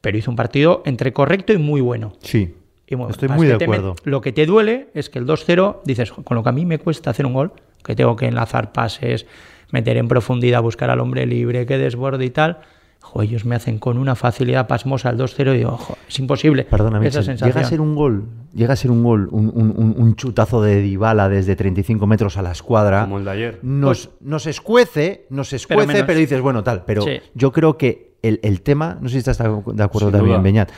pero 0.00 0.16
hizo 0.18 0.30
un 0.30 0.36
partido 0.36 0.82
entre 0.86 1.12
correcto 1.12 1.52
y 1.52 1.58
muy 1.58 1.80
bueno. 1.80 2.12
Sí. 2.20 2.54
Y 2.86 2.94
bueno. 2.94 3.10
Estoy 3.10 3.28
muy 3.28 3.46
de 3.46 3.54
acuerdo. 3.54 3.96
lo 4.04 4.20
que 4.20 4.32
te 4.32 4.46
duele 4.46 4.88
es 4.94 5.10
que 5.10 5.18
el 5.18 5.26
2-0, 5.26 5.78
dices, 5.84 6.12
con 6.12 6.34
lo 6.36 6.42
que 6.42 6.48
a 6.48 6.52
mí 6.52 6.64
me 6.64 6.78
cuesta 6.78 7.10
hacer 7.10 7.26
un 7.26 7.34
gol, 7.34 7.52
que 7.84 7.94
tengo 7.94 8.16
que 8.16 8.26
enlazar 8.26 8.72
pases, 8.72 9.26
meter 9.70 9.96
en 9.98 10.08
profundidad, 10.08 10.62
buscar 10.62 10.88
al 10.90 11.00
hombre 11.00 11.26
libre, 11.26 11.66
que 11.66 11.76
desborde 11.78 12.24
y 12.24 12.30
tal. 12.30 12.58
Jo, 13.00 13.22
ellos 13.22 13.44
me 13.44 13.54
hacen 13.54 13.78
con 13.78 13.96
una 13.96 14.16
facilidad 14.16 14.66
pasmosa 14.66 15.10
el 15.10 15.16
2-0 15.18 15.54
y 15.54 15.58
digo, 15.58 15.76
"Jo, 15.76 15.96
es 16.08 16.18
imposible. 16.18 16.64
Perdona, 16.64 16.98
esa 17.06 17.22
sensación. 17.22 17.54
Llega 17.54 17.66
a 17.66 17.70
ser 17.70 17.80
un 17.80 17.94
gol, 17.94 18.24
llega 18.52 18.72
a 18.72 18.76
ser 18.76 18.90
un 18.90 19.04
gol, 19.04 19.28
un, 19.30 19.52
un- 19.54 19.72
un- 19.76 19.94
un 19.96 20.16
chutazo 20.16 20.60
de 20.62 20.80
Dybala 20.82 21.28
desde 21.28 21.54
35 21.54 22.06
metros 22.08 22.36
a 22.38 22.42
la 22.42 22.50
escuadra. 22.50 23.02
Como 23.02 23.18
el 23.18 23.24
de 23.24 23.30
ayer. 23.30 23.58
Nos, 23.62 24.10
nos 24.20 24.46
escuece, 24.46 25.26
nos 25.30 25.52
escuece, 25.52 25.86
pero, 25.86 26.06
menos. 26.06 26.16
dices, 26.16 26.40
bueno, 26.40 26.64
tal. 26.64 26.84
Pero 26.86 27.02
Sí. 27.02 27.20
yo 27.34 27.52
creo 27.52 27.78
que 27.78 28.07
el, 28.22 28.40
el 28.42 28.62
tema, 28.62 28.98
no 29.00 29.08
sé 29.08 29.14
si 29.14 29.18
estás 29.18 29.38
de 29.38 29.44
acuerdo 29.82 30.08
Sin 30.10 30.18
también. 30.18 30.42
Beñat, 30.42 30.70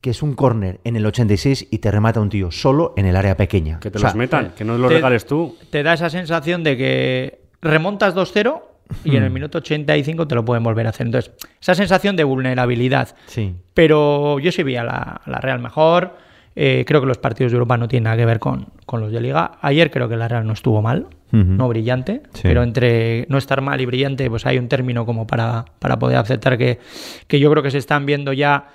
que 0.00 0.10
es 0.10 0.22
un 0.22 0.34
córner 0.34 0.80
en 0.84 0.96
el 0.96 1.04
86 1.06 1.68
y 1.70 1.78
te 1.78 1.90
remata 1.90 2.20
un 2.20 2.30
tío 2.30 2.50
solo 2.50 2.94
en 2.96 3.06
el 3.06 3.16
área 3.16 3.36
pequeña. 3.36 3.78
Que 3.80 3.90
te 3.90 3.98
O 3.98 4.00
sea, 4.00 4.08
los 4.10 4.16
metan, 4.16 4.52
que 4.56 4.64
no 4.64 4.78
los 4.78 4.88
te- 4.88 4.94
regales 4.94 5.26
tú. 5.26 5.56
te 5.70 5.82
da 5.82 5.92
esa 5.94 6.08
sensación 6.10 6.64
de 6.64 6.76
que 6.76 7.40
remontas 7.60 8.14
2-0 8.14 8.62
y 9.04 9.10
Hmm. 9.10 9.16
en 9.16 9.22
el 9.24 9.30
minuto 9.30 9.58
85 9.58 10.26
te 10.26 10.34
lo 10.34 10.44
pueden 10.44 10.64
volver 10.64 10.86
a 10.86 10.90
hacer. 10.90 11.06
Entonces, 11.06 11.32
esa 11.60 11.74
sensación 11.74 12.16
de 12.16 12.24
vulnerabilidad. 12.24 13.14
Sí. 13.26 13.54
Pero 13.74 14.38
yo 14.40 14.50
sí 14.50 14.62
vi 14.62 14.76
a 14.76 14.84
la, 14.84 15.20
a 15.24 15.30
la 15.30 15.38
Real 15.38 15.60
mejor. 15.60 16.16
Eh, 16.56 16.84
creo 16.86 17.00
que 17.00 17.06
los 17.06 17.18
partidos 17.18 17.52
de 17.52 17.56
Europa 17.56 17.76
no 17.76 17.86
tienen 17.88 18.04
nada 18.04 18.16
que 18.16 18.26
ver 18.26 18.38
con, 18.40 18.66
con 18.86 19.00
los 19.00 19.12
de 19.12 19.20
Liga. 19.20 19.52
Ayer 19.62 19.90
creo 19.90 20.08
que 20.08 20.16
la 20.16 20.26
Real 20.28 20.46
no 20.46 20.52
estuvo 20.52 20.82
mal, 20.82 21.06
no 21.32 21.68
brillante, 21.68 22.22
Sí. 22.34 22.40
pero 22.42 22.64
entre 22.64 23.24
no 23.28 23.38
estar 23.38 23.60
mal 23.60 23.80
y 23.80 23.86
brillante, 23.86 24.28
pues 24.28 24.46
hay 24.46 24.58
un 24.58 24.66
término 24.68 25.06
como 25.06 25.28
para, 25.28 25.64
para 25.78 25.96
poder 25.96 26.16
aceptar 26.18 26.58
que, 26.58 26.80
que 27.28 27.38
yo 27.38 27.48
creo 27.52 27.62
que 27.62 27.70
se 27.70 27.78
están 27.78 28.04
viendo 28.04 28.32
ya. 28.32 28.66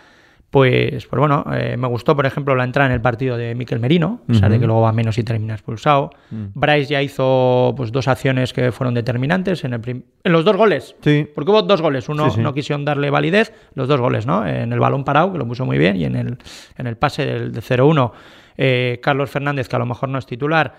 Pues, 0.56 1.06
pues 1.08 1.20
bueno, 1.20 1.44
eh, 1.54 1.76
me 1.76 1.86
gustó, 1.90 2.16
por 2.16 2.26
ejemplo, 2.26 2.56
la 2.56 2.64
entrada 2.64 2.88
en 2.88 2.94
el 2.94 3.02
partido 3.02 3.36
de 3.36 3.54
Miquel 3.56 3.82
Merino, 3.82 4.22
a 4.24 4.28
pesar 4.28 4.50
de 4.50 4.58
que 4.58 4.66
luego 4.66 4.80
va 4.80 4.94
menos 4.94 5.18
y 5.18 5.24
termina 5.26 5.54
expulsado. 5.54 6.12
Bryce 6.32 6.94
ya 6.94 7.02
hizo 7.02 7.74
pues, 7.76 7.92
dos 7.92 8.08
acciones 8.08 8.54
que 8.54 8.72
fueron 8.72 8.94
determinantes 8.94 9.66
en, 9.66 9.74
el 9.74 9.82
en 9.86 10.32
los 10.32 10.46
dos 10.46 10.56
goles. 10.56 10.96
Sí. 11.02 11.28
Porque 11.36 11.52
hubo 11.52 11.62
dos 11.64 11.82
goles. 11.82 12.08
Uno 12.08 12.30
Sí, 12.30 12.38
sí. 12.38 12.42
no 12.42 12.54
quisieron 12.54 12.86
darle 12.86 13.10
validez, 13.10 13.52
los 13.74 13.90
dos 13.90 14.00
goles, 14.00 14.26
¿no? 14.26 14.48
En 14.48 14.72
el 14.72 14.80
balón 14.80 15.04
parado, 15.04 15.34
que 15.34 15.40
lo 15.40 15.46
puso 15.46 15.66
muy 15.66 15.78
bien, 15.78 15.98
y 15.98 16.06
en 16.06 16.16
el, 16.16 16.38
en 16.78 16.88
el 16.88 16.96
pase 16.96 17.26
del, 17.26 17.52
del 17.52 17.62
0-1, 17.62 18.14
eh, 18.56 19.02
Carlos 19.04 19.30
Fernández, 19.30 19.68
que 19.68 19.76
a 19.76 19.80
lo 19.80 19.86
mejor 19.86 20.08
no 20.08 20.20
es 20.20 20.26
titular, 20.26 20.74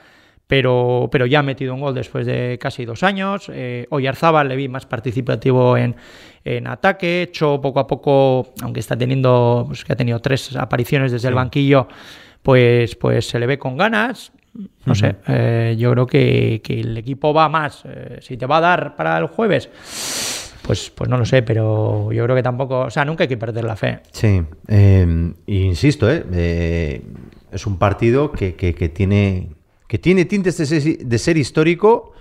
pero, 0.47 1.09
pero 1.11 1.27
ya 1.27 1.41
ha 1.41 1.43
metido 1.43 1.75
un 1.75 1.81
gol 1.81 1.95
después 1.95 2.25
de 2.25 2.57
casi 2.59 2.85
dos 2.85 3.03
años. 3.03 3.51
Eh, 3.53 3.87
Oyarzábal 3.91 4.49
le 4.49 4.57
vi 4.57 4.69
más 4.69 4.87
participativo 4.87 5.77
en, 5.77 5.97
en 6.47 6.67
ataque, 6.69 7.23
hecho 7.23 7.61
poco 7.61 7.81
a 7.81 7.87
poco, 7.87 8.53
aunque 8.63 8.81
está 8.81 8.97
teniendo, 8.97 9.65
pues, 9.67 9.85
que 9.85 9.93
ha 9.93 9.97
tenido 9.97 10.21
tres 10.21 10.55
apariciones 10.57 11.11
desde 11.13 11.29
el 11.29 11.35
banquillo, 11.35 11.89
pues, 12.43 12.95
pues 12.95 13.29
se 13.29 13.39
le 13.39 13.47
ve 13.47 13.59
con 13.59 13.77
ganas. 13.77 14.33
No 14.87 14.95
sé, 14.95 15.17
eh, 15.29 15.75
yo 15.79 15.91
creo 15.93 16.07
que, 16.07 16.63
que 16.65 16.81
el 16.81 16.97
equipo 16.97 17.35
va 17.35 17.49
más. 17.49 17.83
eh, 17.85 18.19
si 18.23 18.37
te 18.39 18.47
va 18.47 18.57
a 18.59 18.61
dar 18.61 18.97
para 18.97 19.19
el 19.19 19.27
jueves, 19.27 19.69
pues, 20.63 20.91
pues 20.91 21.11
no 21.11 21.19
lo 21.19 21.25
sé, 21.27 21.43
pero 21.43 22.11
yo 22.13 22.25
creo 22.25 22.35
que 22.35 22.43
tampoco, 22.43 22.81
o 22.81 22.91
sea, 22.91 23.05
nunca 23.05 23.25
hay 23.25 23.29
que 23.29 23.37
perder 23.37 23.65
la 23.65 23.77
fe. 23.77 24.01
Sí, 24.13 24.43
eh, 24.69 25.33
insisto, 25.47 26.07
eh, 26.11 27.03
es 27.53 27.67
un 27.67 27.79
partido 27.79 28.33
que, 28.33 28.55
que- 28.55 28.75
que 28.75 28.89
tiene, 28.89 29.51
que 29.87 29.99
tiene 29.99 30.25
tintes 30.25 30.57
de 30.57 30.67
ser, 30.67 30.99
de 30.99 31.19
ser 31.19 31.37
histórico 31.37 32.13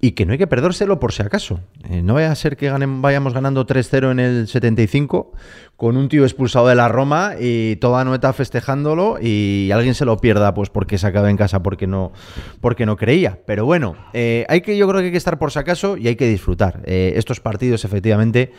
y 0.00 0.12
que 0.12 0.24
no 0.24 0.32
hay 0.32 0.38
que 0.38 0.46
perdérselo 0.46 0.98
por 0.98 1.12
si 1.12 1.22
acaso. 1.22 1.60
Eh, 1.90 2.02
no 2.02 2.14
vaya 2.14 2.32
a 2.32 2.34
ser 2.34 2.56
que 2.56 2.70
ganen- 2.72 3.02
vayamos 3.02 3.34
ganando 3.34 3.66
3-0 3.66 4.10
en 4.12 4.18
el 4.20 4.48
75 4.48 5.32
con 5.76 5.96
un 5.96 6.08
tío 6.08 6.24
expulsado 6.24 6.68
de 6.68 6.74
la 6.74 6.88
Roma 6.88 7.32
y 7.38 7.76
toda 7.76 8.04
Noeta 8.04 8.32
festejándolo 8.32 9.18
y 9.20 9.70
alguien 9.72 9.94
se 9.94 10.04
lo 10.04 10.16
pierda 10.18 10.52
pues 10.54 10.70
porque 10.70 10.96
se 10.98 11.06
acaba 11.06 11.30
en 11.30 11.36
casa 11.36 11.62
porque 11.62 11.86
no, 11.86 12.12
porque 12.60 12.86
no 12.86 12.96
creía. 12.96 13.38
Pero 13.46 13.64
bueno, 13.66 13.96
eh, 14.12 14.46
hay 14.48 14.60
que, 14.62 14.76
yo 14.76 14.88
creo 14.88 15.00
que 15.00 15.06
hay 15.06 15.12
que 15.12 15.18
estar 15.18 15.38
por 15.38 15.52
si 15.52 15.58
acaso 15.58 15.96
y 15.96 16.08
hay 16.08 16.16
que 16.16 16.28
disfrutar. 16.28 16.80
Eh, 16.84 17.12
estos 17.16 17.40
partidos 17.40 17.84
efectivamente 17.84 18.52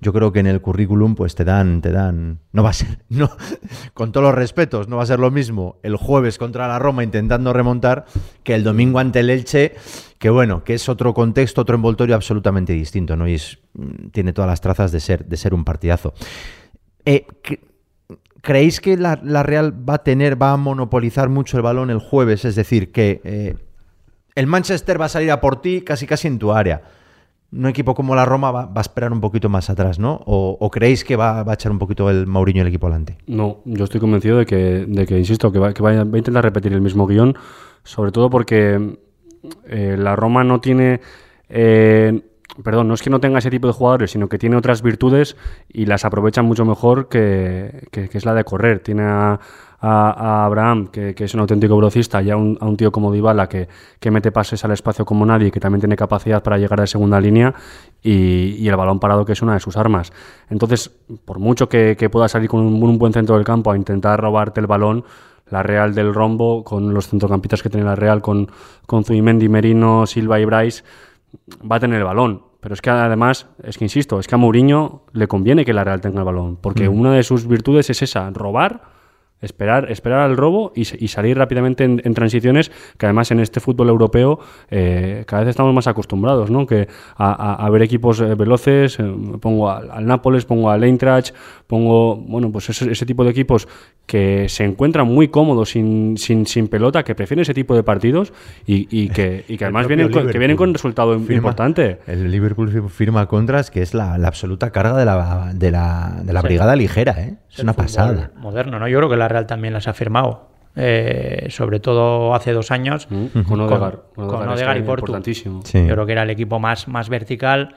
yo 0.00 0.12
creo 0.12 0.32
que 0.32 0.40
en 0.40 0.46
el 0.46 0.60
currículum 0.60 1.14
pues 1.14 1.34
te 1.34 1.44
dan, 1.44 1.80
te 1.80 1.92
dan, 1.92 2.40
no 2.52 2.62
va 2.62 2.70
a 2.70 2.72
ser, 2.72 2.98
no, 3.08 3.30
con 3.94 4.12
todos 4.12 4.24
los 4.26 4.34
respetos, 4.34 4.88
no 4.88 4.96
va 4.96 5.02
a 5.02 5.06
ser 5.06 5.18
lo 5.20 5.30
mismo 5.30 5.78
el 5.82 5.96
jueves 5.96 6.38
contra 6.38 6.68
la 6.68 6.78
Roma 6.78 7.02
intentando 7.04 7.52
remontar 7.52 8.04
que 8.42 8.54
el 8.54 8.64
domingo 8.64 8.98
ante 8.98 9.20
el 9.20 9.30
Elche, 9.30 9.74
que 10.18 10.30
bueno, 10.30 10.64
que 10.64 10.74
es 10.74 10.88
otro 10.88 11.14
contexto, 11.14 11.60
otro 11.62 11.76
envoltorio 11.76 12.14
absolutamente 12.14 12.72
distinto, 12.72 13.16
¿no? 13.16 13.26
Y 13.28 13.34
es, 13.34 13.58
mm, 13.74 14.08
tiene 14.12 14.32
todas 14.32 14.48
las 14.50 14.60
trazas 14.60 14.92
de 14.92 15.00
ser, 15.00 15.24
de 15.26 15.36
ser 15.36 15.54
un 15.54 15.64
partidazo. 15.64 16.14
Eh, 17.04 17.26
cre- 17.42 17.60
¿Creéis 18.40 18.80
que 18.80 18.98
la, 18.98 19.18
la 19.22 19.42
Real 19.42 19.72
va 19.88 19.94
a 19.94 20.02
tener, 20.04 20.40
va 20.40 20.52
a 20.52 20.56
monopolizar 20.58 21.30
mucho 21.30 21.56
el 21.56 21.62
balón 21.62 21.88
el 21.90 21.98
jueves? 21.98 22.44
Es 22.44 22.54
decir, 22.56 22.92
que 22.92 23.22
eh, 23.24 23.56
el 24.34 24.46
Manchester 24.46 25.00
va 25.00 25.06
a 25.06 25.08
salir 25.08 25.30
a 25.30 25.40
por 25.40 25.62
ti 25.62 25.80
casi 25.80 26.06
casi 26.06 26.28
en 26.28 26.38
tu 26.38 26.52
área. 26.52 26.82
Un 27.56 27.66
equipo 27.66 27.94
como 27.94 28.14
la 28.16 28.24
Roma 28.24 28.50
va, 28.50 28.70
a 28.74 28.80
esperar 28.80 29.12
un 29.12 29.20
poquito 29.20 29.48
más 29.48 29.70
atrás, 29.70 29.98
¿no? 29.98 30.20
¿O, 30.26 30.70
creéis 30.70 31.04
que 31.04 31.14
va, 31.14 31.40
a 31.40 31.54
echar 31.54 31.70
un 31.70 31.78
poquito 31.78 32.10
el 32.10 32.26
Mourinho 32.26 32.62
el 32.62 32.68
equipo 32.68 32.86
adelante? 32.86 33.18
No, 33.26 33.58
yo 33.64 33.84
estoy 33.84 34.00
convencido 34.00 34.38
de 34.38 34.46
que, 34.46 34.86
de 34.88 35.06
que 35.06 35.18
insisto, 35.18 35.52
que, 35.52 35.58
va, 35.58 35.72
que 35.72 35.82
va 35.82 35.90
a 35.90 36.02
intentar 36.02 36.42
repetir 36.42 36.72
el 36.72 36.80
mismo 36.80 37.06
guion, 37.06 37.36
sobre 37.84 38.10
todo 38.10 38.28
porque 38.28 38.96
eh, 39.66 39.96
la 39.98 40.16
Roma 40.16 40.42
no 40.42 40.60
tiene, 40.60 41.00
eh, 41.48 42.22
perdón, 42.62 42.88
no 42.88 42.94
es 42.94 43.02
que 43.02 43.10
no 43.10 43.20
tenga 43.20 43.38
ese 43.38 43.50
tipo 43.50 43.66
de 43.68 43.72
jugadores, 43.72 44.10
sino 44.10 44.28
que 44.28 44.38
tiene 44.38 44.56
otras 44.56 44.82
virtudes 44.82 45.36
y 45.68 45.86
las 45.86 46.04
aprovecha 46.04 46.42
mucho 46.42 46.64
mejor 46.64 47.08
que, 47.08 47.86
que- 47.92 48.08
que 48.08 48.18
es 48.18 48.24
la 48.24 48.34
de 48.34 48.44
correr. 48.44 48.80
Tiene 48.80 49.02
a, 49.04 49.38
a- 49.86 50.10
a 50.42 50.44
Abraham, 50.46 50.86
que, 50.88 51.14
que 51.14 51.24
es 51.24 51.34
un 51.34 51.40
auténtico 51.40 51.76
velocista, 51.76 52.22
y 52.22 52.30
a 52.30 52.36
un, 52.36 52.56
a 52.60 52.64
un 52.66 52.76
tío 52.76 52.90
como 52.90 53.12
Dybala, 53.12 53.48
que, 53.48 53.68
que 54.00 54.10
mete 54.10 54.32
pases 54.32 54.64
al 54.64 54.70
espacio 54.70 55.04
como 55.04 55.26
nadie, 55.26 55.50
que 55.50 55.60
también 55.60 55.80
tiene 55.80 55.96
capacidad 55.96 56.42
para 56.42 56.56
llegar 56.58 56.80
a 56.80 56.86
segunda 56.86 57.20
línea, 57.20 57.52
y, 58.02 58.56
y 58.58 58.68
el 58.68 58.76
balón 58.76 58.98
parado, 59.00 59.24
que 59.24 59.32
es 59.32 59.42
una 59.42 59.54
de 59.54 59.60
sus 59.60 59.76
armas. 59.76 60.12
Entonces, 60.48 60.90
por 61.24 61.38
mucho 61.38 61.68
que, 61.68 61.96
que 61.98 62.08
pueda 62.08 62.28
salir 62.28 62.48
con 62.48 62.60
un, 62.60 62.82
un 62.82 62.98
buen 62.98 63.12
centro 63.12 63.36
del 63.36 63.44
campo 63.44 63.70
a 63.70 63.76
intentar 63.76 64.20
robarte 64.20 64.60
el 64.60 64.66
balón, 64.66 65.04
la 65.50 65.62
Real 65.62 65.94
del 65.94 66.14
Rombo, 66.14 66.64
con 66.64 66.94
los 66.94 67.08
centrocampistas 67.08 67.62
que 67.62 67.68
tiene 67.68 67.84
la 67.84 67.94
Real, 67.94 68.22
con, 68.22 68.48
con 68.86 69.04
Zubimendi, 69.04 69.48
Merino, 69.50 70.06
Silva 70.06 70.40
y 70.40 70.46
Bryce, 70.46 70.82
va 71.70 71.76
a 71.76 71.80
tener 71.80 71.98
el 71.98 72.04
balón. 72.04 72.42
Pero 72.60 72.72
es 72.72 72.80
que 72.80 72.88
además, 72.88 73.46
es 73.62 73.76
que 73.76 73.84
insisto, 73.84 74.18
es 74.18 74.26
que 74.26 74.34
a 74.34 74.38
Mourinho 74.38 75.02
le 75.12 75.28
conviene 75.28 75.66
que 75.66 75.74
la 75.74 75.84
Real 75.84 76.00
tenga 76.00 76.20
el 76.20 76.24
balón, 76.24 76.56
porque 76.56 76.88
una 76.88 77.12
de 77.12 77.22
sus 77.22 77.46
virtudes 77.46 77.90
es 77.90 78.00
esa, 78.00 78.30
robar, 78.30 78.93
esperar, 79.44 79.90
esperar 79.90 80.20
al 80.20 80.36
robo 80.36 80.72
y, 80.74 80.82
y 81.04 81.08
salir 81.08 81.38
rápidamente 81.38 81.84
en, 81.84 82.00
en 82.04 82.14
transiciones, 82.14 82.70
que 82.98 83.06
además 83.06 83.30
en 83.30 83.40
este 83.40 83.60
fútbol 83.60 83.88
europeo 83.88 84.40
eh, 84.70 85.24
cada 85.26 85.42
vez 85.42 85.50
estamos 85.50 85.74
más 85.74 85.86
acostumbrados, 85.86 86.50
¿no? 86.50 86.66
Que 86.66 86.88
a, 87.16 87.32
a- 87.32 87.66
a 87.66 87.70
ver 87.70 87.82
equipos 87.82 88.20
eh, 88.20 88.34
veloces, 88.34 88.98
eh, 88.98 89.04
pongo 89.40 89.70
al, 89.70 89.90
al 89.90 90.06
Nápoles, 90.06 90.44
pongo 90.44 90.70
al 90.70 90.82
Eintracht, 90.84 91.34
pongo, 91.66 92.16
bueno, 92.16 92.50
pues 92.50 92.68
ese, 92.70 92.90
ese 92.90 93.06
tipo 93.06 93.24
de 93.24 93.30
equipos 93.30 93.68
que 94.06 94.48
se 94.48 94.64
encuentran 94.64 95.06
muy 95.06 95.28
cómodos 95.28 95.70
sin, 95.70 96.16
sin, 96.18 96.46
sin 96.46 96.68
pelota, 96.68 97.02
que 97.04 97.14
prefieren 97.14 97.42
ese 97.42 97.54
tipo 97.54 97.74
de 97.74 97.82
partidos 97.82 98.32
y, 98.66 98.86
y 98.90 99.08
que, 99.14 99.44
y 99.48 99.56
que 99.56 99.64
además 99.64 99.86
vienen 99.88 100.06
con, 100.12 100.22
que 100.32 100.38
vienen 100.38 100.56
con 100.56 100.72
resultado 100.74 101.18
firma- 101.20 101.34
importante. 101.36 101.98
El 102.06 102.30
Liverpool 102.30 102.70
fir- 102.70 102.88
firma 102.88 103.26
contras, 103.26 103.70
que 103.70 103.80
es 103.82 103.94
la, 103.94 104.18
la 104.18 104.28
absoluta 104.28 104.70
carga 104.70 104.96
de 104.98 105.04
la, 105.04 105.52
de 105.54 105.70
la, 105.70 106.20
de 106.24 106.32
la 106.32 106.42
brigada 106.42 106.76
ligera, 106.76 107.14
¿eh? 107.18 107.34
Es 107.54 107.60
una 107.60 107.72
pasada. 107.72 108.30
Moderno, 108.36 108.78
¿no? 108.78 108.88
Yo 108.88 108.98
creo 108.98 109.08
que 109.10 109.16
la 109.16 109.28
Real 109.28 109.46
también 109.46 109.72
las 109.74 109.88
ha 109.88 109.94
firmado. 109.94 110.48
Eh, 110.76 111.46
sobre 111.50 111.78
todo 111.78 112.34
hace 112.34 112.52
dos 112.52 112.70
años. 112.72 113.06
Mm, 113.08 113.42
Con 113.42 113.60
Odegaard, 113.60 113.98
con 114.16 114.48
Odegaard 114.48 114.78
y. 114.78 115.62
Sí. 115.64 115.86
Yo 115.86 115.94
creo 115.94 116.04
que 116.06 116.12
era 116.12 116.24
el 116.24 116.30
equipo 116.30 116.58
más, 116.58 116.88
más 116.88 117.08
vertical 117.08 117.76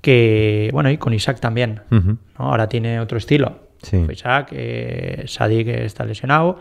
que, 0.00 0.70
bueno, 0.72 0.90
y 0.90 0.96
con 0.98 1.12
Isaac 1.14 1.40
también. 1.40 1.82
Ahora 2.36 2.68
tiene 2.68 3.00
otro 3.00 3.18
estilo. 3.18 3.58
Sí. 3.82 4.06
Isaac, 4.10 4.48
eh, 4.52 5.24
Sadik 5.26 5.68
está 5.68 6.04
lesionado 6.04 6.58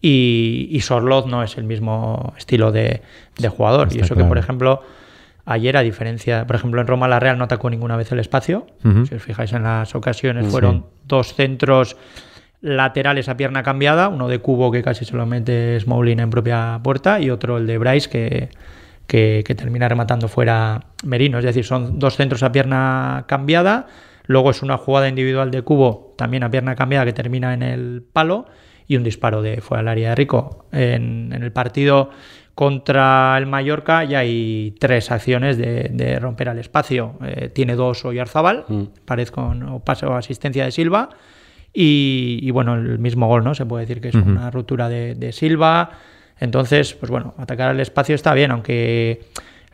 y, 0.00 0.68
y 0.70 0.80
Sorloth 0.80 1.26
no 1.26 1.42
es 1.42 1.56
el 1.58 1.64
mismo 1.64 2.32
estilo 2.36 2.72
de, 2.72 3.02
de 3.38 3.48
jugador. 3.48 3.88
y 3.94 4.00
eso 4.00 4.16
que, 4.16 4.24
por 4.24 4.38
ejemplo, 4.38 4.82
ayer 5.44 5.76
a 5.76 5.82
diferencia, 5.82 6.46
por 6.46 6.56
ejemplo, 6.56 6.80
en 6.80 6.86
Roma 6.86 7.08
la 7.08 7.20
Real 7.20 7.38
no 7.38 7.44
atacó 7.44 7.70
ninguna 7.70 7.96
vez 7.96 8.12
el 8.12 8.18
espacio. 8.20 8.66
Si 9.08 9.14
os 9.14 9.22
fijáis 9.22 9.52
en 9.52 9.64
las 9.64 9.94
ocasiones, 9.94 10.46
fueron 10.48 10.86
dos 11.04 11.34
centros 11.34 11.96
laterales 12.60 13.28
a 13.28 13.36
pierna 13.36 13.62
cambiada, 13.62 14.08
uno 14.08 14.28
de 14.28 14.38
Cubo 14.38 14.70
que 14.70 14.82
casi 14.82 15.04
se 15.04 15.16
lo 15.16 15.26
mete 15.26 15.78
en 15.78 16.30
propia 16.30 16.80
puerta 16.82 17.20
y 17.20 17.28
otro 17.28 17.58
el 17.58 17.66
de 17.66 17.76
Bryce 17.76 18.08
que, 18.08 18.50
que, 19.08 19.42
que 19.44 19.54
termina 19.54 19.88
rematando 19.88 20.28
fuera 20.28 20.86
Merino. 21.04 21.38
Es 21.38 21.44
decir, 21.44 21.64
son 21.64 21.98
dos 21.98 22.16
centros 22.16 22.44
a 22.44 22.52
pierna 22.52 23.24
cambiada, 23.26 23.88
luego 24.26 24.50
es 24.50 24.62
una 24.62 24.78
jugada 24.78 25.08
individual 25.08 25.50
de 25.50 25.62
Cubo 25.62 26.14
también 26.16 26.44
a 26.44 26.50
pierna 26.50 26.76
cambiada 26.76 27.04
que 27.04 27.12
termina 27.12 27.52
en 27.52 27.62
el 27.62 28.04
palo 28.12 28.46
y 28.86 28.96
un 28.96 29.02
disparo 29.02 29.42
de 29.42 29.60
fuera 29.60 29.82
del 29.82 29.88
área 29.88 30.08
de 30.10 30.14
Rico. 30.14 30.66
En, 30.70 31.32
en 31.32 31.42
el 31.42 31.50
partido 31.50 32.10
contra 32.54 33.36
el 33.38 33.46
Mallorca 33.46 34.04
ya 34.04 34.18
hay 34.20 34.74
tres 34.78 35.10
acciones 35.10 35.56
de, 35.56 35.90
de 35.92 36.18
romper 36.18 36.48
al 36.50 36.58
espacio. 36.58 37.14
Eh, 37.24 37.48
tiene 37.52 37.74
dos 37.76 38.04
Oyarzabal, 38.04 38.64
Mm. 38.68 38.82
parece 39.04 39.32
con 39.32 39.62
o 39.64 39.78
pase 39.80 40.06
o 40.06 40.14
asistencia 40.14 40.64
de 40.64 40.70
Silva. 40.70 41.08
Y, 41.74 42.38
y, 42.42 42.50
bueno, 42.50 42.74
el 42.74 42.98
mismo 42.98 43.26
gol, 43.28 43.44
¿no? 43.44 43.54
Se 43.54 43.64
puede 43.64 43.86
decir 43.86 44.02
que 44.02 44.08
es 44.08 44.14
una 44.14 44.50
ruptura 44.50 44.90
de, 44.90 45.14
de 45.14 45.32
Silva. 45.32 45.90
Entonces, 46.38 46.92
pues 46.92 47.10
bueno, 47.10 47.34
atacar 47.38 47.70
al 47.70 47.80
espacio 47.80 48.14
está 48.14 48.34
bien, 48.34 48.50
aunque 48.50 49.22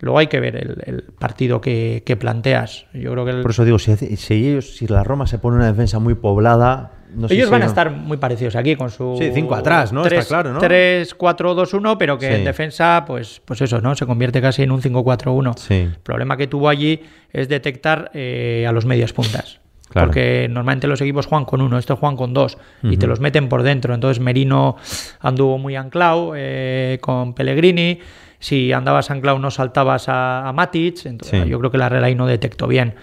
luego 0.00 0.18
hay 0.18 0.26
que 0.28 0.40
ver 0.40 0.56
el, 0.56 0.82
el 0.86 1.02
partido 1.18 1.60
que, 1.60 2.02
que 2.06 2.16
planteas. 2.16 2.86
Yo 2.94 3.12
creo 3.12 3.24
que 3.24 3.30
el- 3.32 3.42
Por 3.42 3.50
eso 3.50 3.64
digo, 3.64 3.78
si, 3.78 3.96
si 3.96 4.34
ellos, 4.34 4.76
si 4.76 4.86
la 4.86 5.04
Roma 5.04 5.26
se 5.26 5.38
pone 5.38 5.56
una 5.56 5.66
defensa 5.66 5.98
muy 5.98 6.14
poblada, 6.14 6.92
no 7.14 7.26
sé 7.26 7.34
ellos 7.34 7.46
si 7.46 7.52
van 7.52 7.62
a 7.62 7.64
no- 7.64 7.70
estar 7.70 7.90
muy 7.90 8.16
parecidos 8.18 8.54
aquí 8.56 8.76
con 8.76 8.90
su 8.90 9.16
Sí, 9.18 9.30
cinco 9.32 9.54
atrás, 9.54 9.92
¿no? 9.92 10.00
Está 10.02 10.10
3, 10.16 10.26
claro, 10.26 10.52
¿no? 10.52 10.58
3 10.60 11.14
4 11.14 11.54
2 11.54 11.74
1, 11.74 11.98
pero 11.98 12.18
que 12.18 12.28
Sí. 12.28 12.34
en 12.34 12.44
defensa 12.44 13.04
pues 13.06 13.40
pues 13.44 13.60
eso, 13.62 13.80
¿no? 13.80 13.94
Se 13.94 14.04
convierte 14.06 14.40
casi 14.42 14.62
en 14.62 14.70
un 14.72 14.82
5 14.82 15.02
4 15.02 15.32
1. 15.32 15.54
Sí. 15.56 15.74
El 15.74 15.96
problema 16.02 16.36
que 16.36 16.46
tuvo 16.46 16.68
allí 16.68 17.00
es 17.32 17.48
detectar 17.48 18.10
eh, 18.14 18.66
a 18.68 18.72
los 18.72 18.84
medias 18.86 19.12
puntas. 19.12 19.60
Claro. 19.90 20.08
Porque 20.08 20.48
normalmente 20.50 20.86
los 20.86 21.00
equipos 21.00 21.24
juegan 21.24 21.46
con 21.46 21.62
uno, 21.62 21.78
estos 21.78 21.98
juegan 21.98 22.14
con 22.18 22.34
dos 22.34 22.58
y 22.82 22.98
te 22.98 23.06
los 23.06 23.20
meten 23.20 23.48
por 23.48 23.62
dentro. 23.62 23.94
Entonces 23.94 24.22
Merino 24.22 24.76
anduvo 25.20 25.56
muy 25.56 25.76
anclado 25.76 26.34
eh, 26.36 26.98
con 27.00 27.32
Pellegrini. 27.32 27.98
Si 28.38 28.72
andabas 28.72 29.10
anclado 29.10 29.38
no 29.38 29.50
saltabas 29.50 30.08
a, 30.08 30.48
a 30.48 30.52
Matic. 30.52 31.06
Entonces, 31.06 31.42
Sí. 31.44 31.48
Yo 31.50 31.58
creo 31.58 31.70
que 31.70 31.78
la 31.78 31.88
Real 31.88 32.04
ahí 32.04 32.14
no 32.14 32.26
detectó 32.26 32.66
bien. 32.68 32.94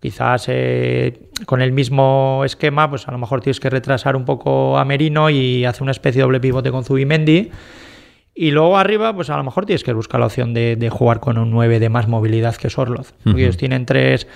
Quizás 0.00 0.44
eh, 0.48 1.28
con 1.44 1.60
el 1.60 1.72
mismo 1.72 2.42
esquema, 2.44 2.88
pues 2.88 3.08
a 3.08 3.10
lo 3.10 3.18
mejor 3.18 3.40
tienes 3.40 3.58
que 3.58 3.68
retrasar 3.68 4.14
un 4.14 4.24
poco 4.24 4.78
a 4.78 4.84
Merino 4.84 5.28
y 5.28 5.64
hacer 5.64 5.82
una 5.82 5.90
especie 5.90 6.20
de 6.20 6.22
doble 6.22 6.38
pivote 6.40 6.70
con 6.70 6.84
Zubimendi. 6.84 7.50
Y 8.34 8.52
luego 8.52 8.78
arriba, 8.78 9.12
pues 9.12 9.30
a 9.30 9.36
lo 9.36 9.42
mejor 9.42 9.66
tienes 9.66 9.82
que 9.82 9.92
buscar 9.92 10.20
la 10.20 10.26
opción 10.26 10.54
de, 10.54 10.76
de 10.76 10.90
jugar 10.90 11.18
con 11.18 11.38
un 11.38 11.50
9 11.50 11.80
de 11.80 11.88
más 11.88 12.06
movilidad 12.06 12.54
que 12.54 12.70
Sorloz. 12.70 13.12
Porque 13.24 13.42
ellos 13.42 13.56
tienen 13.56 13.84
tres, 13.84 14.28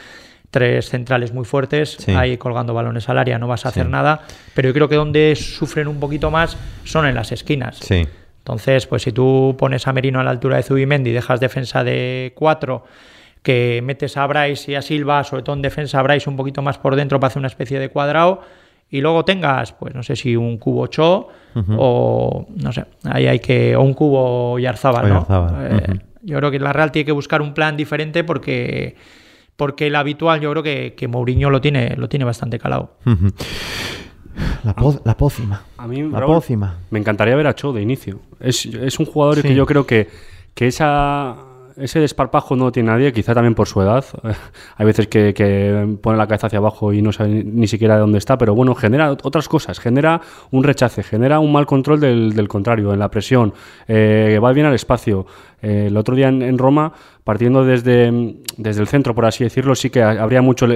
tres 0.50 0.88
centrales 0.88 1.32
muy 1.32 1.44
fuertes, 1.44 1.96
Sí. 2.00 2.10
ahí 2.10 2.36
colgando 2.36 2.74
balones 2.74 3.08
al 3.08 3.18
área, 3.18 3.38
no 3.38 3.46
vas 3.46 3.64
a 3.64 3.68
hacer 3.68 3.88
nada. 3.88 4.22
Pero 4.54 4.70
yo 4.70 4.74
creo 4.74 4.88
que 4.88 4.96
donde 4.96 5.36
sufren 5.36 5.86
un 5.86 6.00
poquito 6.00 6.32
más 6.32 6.56
son 6.82 7.06
en 7.06 7.14
las 7.14 7.30
esquinas. 7.30 7.76
Sí. 7.78 8.08
Entonces, 8.42 8.88
pues 8.88 9.02
si 9.02 9.12
tú 9.12 9.54
pones 9.56 9.86
a 9.86 9.92
Merino 9.92 10.18
a 10.18 10.24
la 10.24 10.30
altura 10.30 10.56
de 10.56 10.64
Zubimendi 10.64 11.10
y 11.10 11.12
dejas 11.12 11.38
defensa 11.38 11.84
de 11.84 12.32
4, 12.34 12.84
que 13.40 13.80
metes 13.84 14.16
a 14.16 14.26
Bryce 14.26 14.72
y 14.72 14.74
a 14.74 14.82
Silva, 14.82 15.22
sobre 15.22 15.44
todo 15.44 15.54
en 15.54 15.62
defensa, 15.62 16.00
a 16.00 16.02
Bryce 16.02 16.28
un 16.28 16.36
poquito 16.36 16.60
más 16.60 16.76
por 16.76 16.96
dentro 16.96 17.20
para 17.20 17.28
hacer 17.28 17.38
una 17.38 17.46
especie 17.46 17.78
de 17.78 17.88
cuadrado, 17.88 18.40
y 18.90 19.00
luego 19.00 19.24
tengas, 19.24 19.72
pues 19.72 19.94
no 19.94 20.02
sé 20.02 20.16
si 20.16 20.34
un 20.34 20.58
cubo 20.58 20.88
Cho 20.88 21.28
o 21.76 22.46
no 22.56 22.72
sé, 22.72 22.84
ahí 23.04 23.28
hay 23.28 23.38
que, 23.38 23.76
o 23.76 23.82
un 23.82 23.94
cubo 23.94 24.58
Yarzábal, 24.58 25.08
¿no? 25.08 25.26
Eh. 25.62 26.00
Yo 26.22 26.38
creo 26.38 26.50
que 26.50 26.58
la 26.58 26.72
Real 26.72 26.90
tiene 26.90 27.06
que 27.06 27.12
buscar 27.12 27.42
un 27.42 27.54
plan 27.54 27.76
diferente 27.76 28.24
porque 28.24 28.96
porque 29.54 29.86
el 29.86 29.94
habitual 29.94 30.40
yo 30.40 30.50
creo 30.50 30.62
que, 30.62 30.94
que 30.96 31.06
Mourinho 31.06 31.48
lo 31.48 31.60
tiene, 31.60 31.94
lo 31.96 32.08
tiene 32.08 32.24
bastante 32.24 32.58
calado. 32.58 32.96
La, 34.64 34.74
po- 34.74 35.00
la 35.04 35.16
pócima. 35.16 35.62
A 35.78 35.86
mí, 35.86 36.02
La 36.02 36.20
Raúl, 36.20 36.36
pócima. 36.36 36.76
Me 36.90 36.98
encantaría 36.98 37.34
ver 37.36 37.46
a 37.46 37.54
Cho 37.54 37.72
de 37.72 37.82
inicio. 37.82 38.20
Es, 38.40 38.66
es 38.66 38.98
un 38.98 39.06
jugador 39.06 39.36
Sí. 39.36 39.42
que 39.42 39.54
yo 39.54 39.66
creo 39.66 39.86
que, 39.86 40.08
que 40.54 40.66
esa, 40.68 41.36
ese 41.76 42.00
desparpajo 42.00 42.54
no 42.56 42.64
lo 42.66 42.72
tiene 42.72 42.90
nadie, 42.90 43.12
quizá 43.12 43.34
también 43.34 43.54
por 43.54 43.66
su 43.66 43.80
edad. 43.82 44.04
Hay 44.76 44.86
veces 44.86 45.08
que, 45.08 45.34
que 45.34 45.96
pone 46.00 46.16
la 46.18 46.26
cabeza 46.26 46.46
hacia 46.46 46.58
abajo 46.58 46.92
y 46.92 47.02
no 47.02 47.12
sabe 47.12 47.30
ni, 47.30 47.42
ni 47.44 47.66
siquiera 47.66 47.94
de 47.94 48.00
dónde 48.00 48.18
está, 48.18 48.38
pero 48.38 48.54
bueno, 48.54 48.74
genera 48.74 49.10
ot- 49.12 49.20
otras 49.24 49.48
cosas. 49.48 49.78
Genera 49.80 50.20
un 50.50 50.62
rechace, 50.64 51.02
genera 51.02 51.38
un 51.40 51.52
mal 51.52 51.66
control 51.66 52.00
del, 52.00 52.32
del 52.34 52.48
contrario, 52.48 52.92
en 52.92 52.98
la 52.98 53.10
presión. 53.10 53.52
eh, 53.88 54.38
va 54.42 54.52
bien 54.52 54.66
al 54.66 54.74
espacio. 54.74 55.26
Eh, 55.62 55.84
el 55.86 55.96
otro 55.96 56.14
día 56.16 56.28
en, 56.28 56.42
en 56.42 56.58
Roma, 56.58 56.92
partiendo 57.24 57.64
desde, 57.64 58.34
desde 58.56 58.80
el 58.80 58.88
centro, 58.88 59.14
por 59.14 59.24
así 59.26 59.44
decirlo, 59.44 59.74
sí 59.76 59.90
que 59.90 60.02
habría 60.02 60.42
mucho 60.42 60.64
el, 60.64 60.72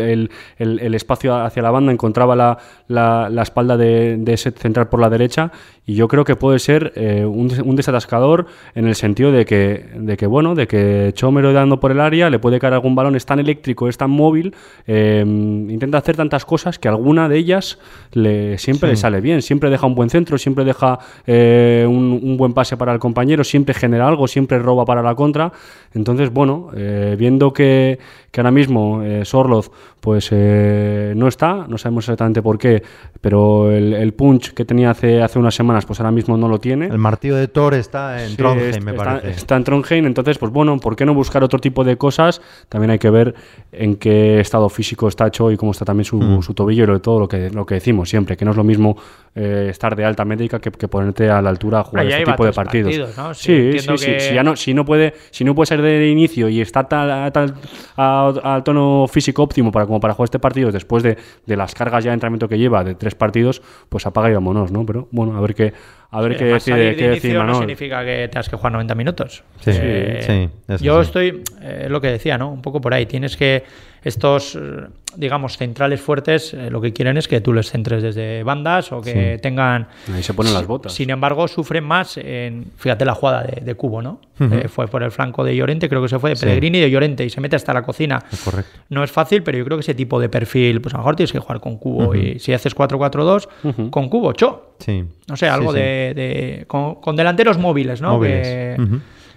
el- 0.59 0.81
el- 0.81 0.95
espacio 0.95 1.35
hacia 1.35 1.61
la 1.63 1.73
banda, 1.73 1.91
encontraba 1.93 2.37
la, 2.37 2.57
la- 2.87 3.29
la 3.29 3.43
espalda 3.43 3.77
de, 3.77 4.17
de 4.17 4.33
ese 4.33 4.53
central 4.53 4.89
por 4.89 5.01
la 5.01 5.11
derecha 5.11 5.51
y 5.85 5.95
yo 5.95 6.07
creo 6.07 6.25
que 6.25 6.37
puede 6.37 6.61
ser 6.61 6.93
eh, 6.95 7.25
un, 7.25 7.51
un 7.65 7.77
desatascador 7.77 8.47
en 8.77 8.87
el 8.87 8.95
sentido 8.95 9.33
de 9.33 9.45
que, 9.45 9.87
de 9.97 10.17
que 10.17 10.27
bueno, 10.27 10.55
de 10.55 10.67
que 10.69 11.11
Chomero 11.15 11.53
dando 11.53 11.81
por 11.81 11.91
el 11.91 12.01
área, 12.01 12.31
le 12.31 12.39
puede 12.39 12.61
caer 12.61 12.75
algún 12.75 12.95
balón, 12.95 13.17
es 13.17 13.27
tan 13.27 13.41
eléctrico, 13.41 13.89
es 13.89 13.97
tan 13.99 14.11
móvil, 14.11 14.55
eh, 14.87 15.25
intenta 15.27 15.99
hacer 15.99 16.17
tantas 16.17 16.45
cosas 16.45 16.79
que 16.79 16.87
alguna 16.89 17.29
de 17.29 17.39
ellas 17.39 17.79
le, 18.13 18.57
siempre 18.59 18.91
le 18.91 18.97
sale 18.97 19.21
bien, 19.21 19.43
siempre 19.43 19.69
deja 19.69 19.87
un 19.87 19.95
buen 19.97 20.11
centro, 20.11 20.39
siempre 20.39 20.65
deja 20.65 20.99
eh, 21.27 21.85
un, 21.89 22.21
un 22.23 22.37
buen 22.37 22.53
pase 22.53 22.77
para 22.77 22.93
el 22.93 22.99
compañero, 23.01 23.43
siempre 23.43 23.75
genera 23.75 24.07
algo, 24.07 24.29
siempre 24.29 24.59
roba 24.61 24.76
para 24.85 25.03
la 25.03 25.15
contra. 25.15 25.53
Entonces, 25.95 26.33
bueno, 26.33 26.69
eh, 26.77 27.17
viendo 27.19 27.53
que, 27.53 27.99
que 28.37 28.41
ahora 28.43 28.51
mismo 28.51 29.03
eh, 29.03 29.25
Sorloz 29.25 29.71
pues 29.99 30.29
eh, 30.31 31.15
no 31.17 31.27
está, 31.27 31.67
no 31.67 31.79
sabemos 31.79 32.05
exactamente 32.05 32.43
por 32.43 32.59
qué, 32.59 32.83
pero 33.23 33.73
el, 33.73 33.95
el 33.95 34.13
punch 34.13 34.53
que 34.53 34.67
tenía 34.67 34.91
hace, 34.91 35.23
hace 35.23 35.39
unas 35.39 35.55
semanas 35.55 35.87
pues 35.87 35.99
ahora 36.01 36.11
mismo 36.13 36.37
no 36.37 36.47
lo 36.47 36.59
tiene. 36.61 36.87
El 36.87 36.99
martillo 36.99 37.35
de 37.35 37.49
Thor 37.49 37.73
está 37.75 38.23
en 38.23 38.31
Sí, 38.31 38.37
Trondheim, 38.37 38.85
me 38.85 38.91
está, 38.93 39.05
parece. 39.05 39.31
está 39.31 39.57
en 39.57 39.65
Trondheim, 39.65 40.07
entonces, 40.07 40.37
pues 40.37 40.53
bueno, 40.53 40.79
¿por 40.79 40.95
qué 40.97 41.07
no 41.07 41.15
buscar 41.15 41.43
otro 41.43 41.59
tipo 41.59 41.83
de 41.83 41.97
cosas? 41.97 42.43
También 42.69 42.91
hay 42.91 42.99
que 42.99 43.09
ver 43.11 43.35
en 43.73 43.97
qué 43.97 44.39
estado 44.39 44.69
físico 44.69 45.09
está 45.09 45.27
hecho 45.29 45.51
y 45.51 45.57
cómo 45.57 45.73
está 45.73 45.87
también 45.87 46.05
su, 46.05 46.19
Mm. 46.19 46.43
su 46.43 46.53
tobillo 46.53 46.85
y 46.85 46.87
lo- 46.89 47.01
todo 47.01 47.19
lo 47.19 47.27
que, 47.29 47.49
lo 47.51 47.65
que 47.65 47.77
decimos 47.77 48.11
siempre, 48.11 48.37
que 48.37 48.45
no 48.45 48.51
es 48.51 48.57
lo 48.59 48.65
mismo 48.65 48.97
eh, 49.35 49.69
estar 49.71 49.95
de 49.97 50.05
alta 50.05 50.25
médica 50.25 50.59
que, 50.61 50.71
que 50.71 50.89
ponerte 50.89 51.29
a 51.31 51.43
la 51.43 51.51
altura 51.51 51.81
a 51.81 51.85
jugar 51.85 52.07
Ahí 52.07 52.13
este 52.13 52.25
tipo 52.31 52.45
de 52.45 52.53
partidos. 52.53 52.97
partidos, 52.97 53.17
¿no? 53.19 53.35
Sí, 53.35 53.73
Sí, 53.79 53.89
sí, 53.99 54.15
Si, 54.21 54.35
ya 54.35 54.43
no, 54.43 54.57
si 54.57 54.73
no 54.73 54.85
puede, 54.85 55.15
si 55.31 55.43
no 55.45 55.55
puede 55.55 55.67
ser 55.67 55.83
de 55.83 56.09
inicio 56.09 56.49
y 56.49 56.61
está 56.61 56.85
tal, 56.85 57.11
a 57.11 57.31
tal- 57.31 57.55
a- 57.97 58.26
al 58.43 58.63
tono 58.65 59.07
físico 59.09 59.43
óptimo 59.43 59.71
para 59.73 59.87
como 59.87 60.01
para 60.01 60.15
jugar 60.15 60.27
este 60.27 60.39
partido 60.39 60.71
después 60.73 61.03
de, 61.03 61.17
de 61.47 61.57
las 61.57 61.75
cargas 61.75 62.05
ya 62.05 62.11
de 62.11 62.15
entrenamiento 62.15 62.49
que 62.49 62.59
lleva 62.59 62.85
de 62.85 62.95
tres 62.95 63.15
partidos, 63.15 63.63
pues 63.89 64.07
apaga 64.07 64.31
y 64.31 64.35
vámonos, 64.35 64.71
¿no? 64.73 64.85
Pero 64.87 65.09
bueno, 65.11 65.37
a 65.37 65.41
ver 65.41 65.55
qué, 65.55 65.73
a 66.11 66.21
ver 66.21 66.37
qué 66.37 66.45
decide, 66.47 66.77
de 66.77 66.97
qué 66.97 67.09
decide 67.09 67.29
inicio 67.35 67.45
no 67.45 67.59
significa 67.59 68.05
que 68.05 68.29
tengas 68.29 68.49
que 68.49 68.57
jugar 68.57 68.73
90 68.73 68.95
minutos. 68.95 69.45
Sí, 69.61 69.71
Eh, 69.75 70.49
sí, 70.69 70.85
yo 70.85 71.03
sí. 71.03 71.07
estoy, 71.07 71.43
eh, 71.63 71.83
es 71.85 71.91
lo 71.91 72.01
que 72.01 72.09
decía, 72.09 72.39
¿no? 72.39 72.51
Un 72.51 72.63
poco 72.63 72.81
por 72.81 72.95
ahí. 72.95 73.07
Tienes 73.07 73.37
que, 73.37 73.65
estos, 74.07 74.55
eh, 74.55 74.87
digamos, 75.17 75.57
centrales 75.57 76.01
fuertes, 76.01 76.53
eh, 76.55 76.71
lo 76.71 76.81
que 76.81 76.93
quieren 76.93 77.17
es 77.17 77.27
que 77.27 77.41
tú 77.41 77.53
les 77.53 77.71
centres 77.71 78.03
desde 78.03 78.43
bandas 78.43 78.93
o 78.93 79.01
que 79.01 79.37
Sí. 79.37 79.43
tengan... 79.43 79.89
Ahí 80.15 80.23
se 80.23 80.35
ponen 80.35 80.53
las 80.55 80.67
botas. 80.67 80.93
Sin 80.93 81.11
embargo, 81.11 81.49
sufren 81.49 81.83
más 81.85 82.17
en, 82.19 82.67
fíjate 82.77 83.05
la 83.05 83.15
jugada 83.15 83.43
de, 83.45 83.63
de 83.63 83.75
Cubo, 83.75 84.03
¿no? 84.03 84.21
Eh, 84.39 84.69
fue 84.69 84.87
por 84.87 85.03
el 85.03 85.11
flanco 85.11 85.43
de 85.45 85.57
Llorente, 85.57 85.89
creo 85.89 86.03
que 86.03 86.09
se 86.09 86.19
fue 86.19 86.31
de 86.31 86.37
Sí. 86.37 86.45
Pellegrini 86.45 86.79
y 86.79 86.81
de 86.83 86.91
Llorente 86.91 87.25
y 87.25 87.31
se 87.31 87.41
mete 87.41 87.57
hasta 87.57 87.73
la 87.73 87.83
cocina. 87.83 88.23
Correcto. 88.45 88.79
No 88.91 89.03
es 89.03 89.11
fácil, 89.11 89.43
pero 89.43 89.57
yo 89.57 89.65
creo 89.65 89.79
que 89.79 89.81
ese 89.81 89.95
tipo 89.95 90.21
de 90.21 90.29
perfil, 90.29 90.81
pues 90.83 90.95
a 90.95 90.99
lo 90.99 91.03
mejor 91.03 91.17
tienes 91.17 91.33
que 91.33 91.39
jugar 91.39 91.61
con 91.61 91.79
Cubo 91.79 92.15
y 92.15 92.39
si 92.39 92.53
haces 92.53 92.77
4-4-2, 92.77 93.49
con 93.91 94.09
Cubo, 94.11 94.33
cho. 94.35 94.75
Sí. 94.79 95.03
No 95.27 95.37
sé, 95.37 95.49
algo. 95.49 95.73
De, 95.73 96.13
de- 96.15 96.65
con, 96.67 96.97
con 96.97 97.17
delanteros 97.17 97.57
móviles, 97.59 98.01
¿no? 98.03 98.13
Móviles. 98.13 98.47
Que-. 98.47 98.77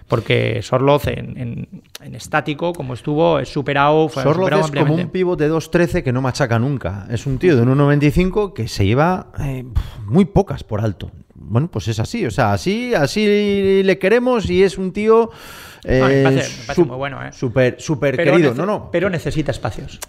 Porque 0.09 0.61
Sorloz 0.63 1.07
en, 1.07 1.37
en- 1.37 1.81
en 2.03 2.15
estático, 2.15 2.73
como 2.73 2.93
estuvo, 2.95 3.39
es 3.39 3.47
superado. 3.49 4.09
fue 4.09 4.23
superado 4.41 4.65
es 4.65 4.71
como 4.71 4.95
un 5.03 5.09
pivot 5.11 5.39
de 5.39 5.49
2.13 5.51 6.03
que 6.03 6.11
no 6.11 6.21
machaca 6.21 6.59
nunca. 6.59 7.05
Es 7.09 7.25
un 7.25 7.37
tío 7.37 7.55
de 7.55 7.63
1.95 7.63 8.53
que 8.53 8.67
se 8.67 8.85
lleva 8.85 9.27
eh, 9.39 9.63
muy 10.05 10.25
pocas 10.25 10.63
por 10.63 10.81
alto. 10.81 11.11
Bueno, 11.35 11.69
pues 11.71 11.87
es 11.87 11.99
así. 11.99 12.25
O 12.25 12.31
sea, 12.31 12.51
así, 12.53 12.93
así 12.93 13.81
le 13.83 13.97
queremos 13.99 14.49
y 14.49 14.63
es 14.63 14.77
un 14.77 14.91
tío. 14.91 15.29
eh, 15.83 15.99
No, 16.01 16.07
me 16.07 16.23
parece- 16.23 16.57
me 16.59 16.65
parece 16.65 16.81
sup- 16.81 16.87
muy 16.87 16.97
bueno, 16.97 17.23
¿eh? 17.25 17.31
Súper, 17.31 17.75
súper 17.79 18.15
Pero 18.17 18.31
querido. 18.33 18.53
No, 18.53 18.65
no. 18.65 18.89
Pero 18.91 19.09
necesita 19.09 19.51
espacios. 19.51 19.99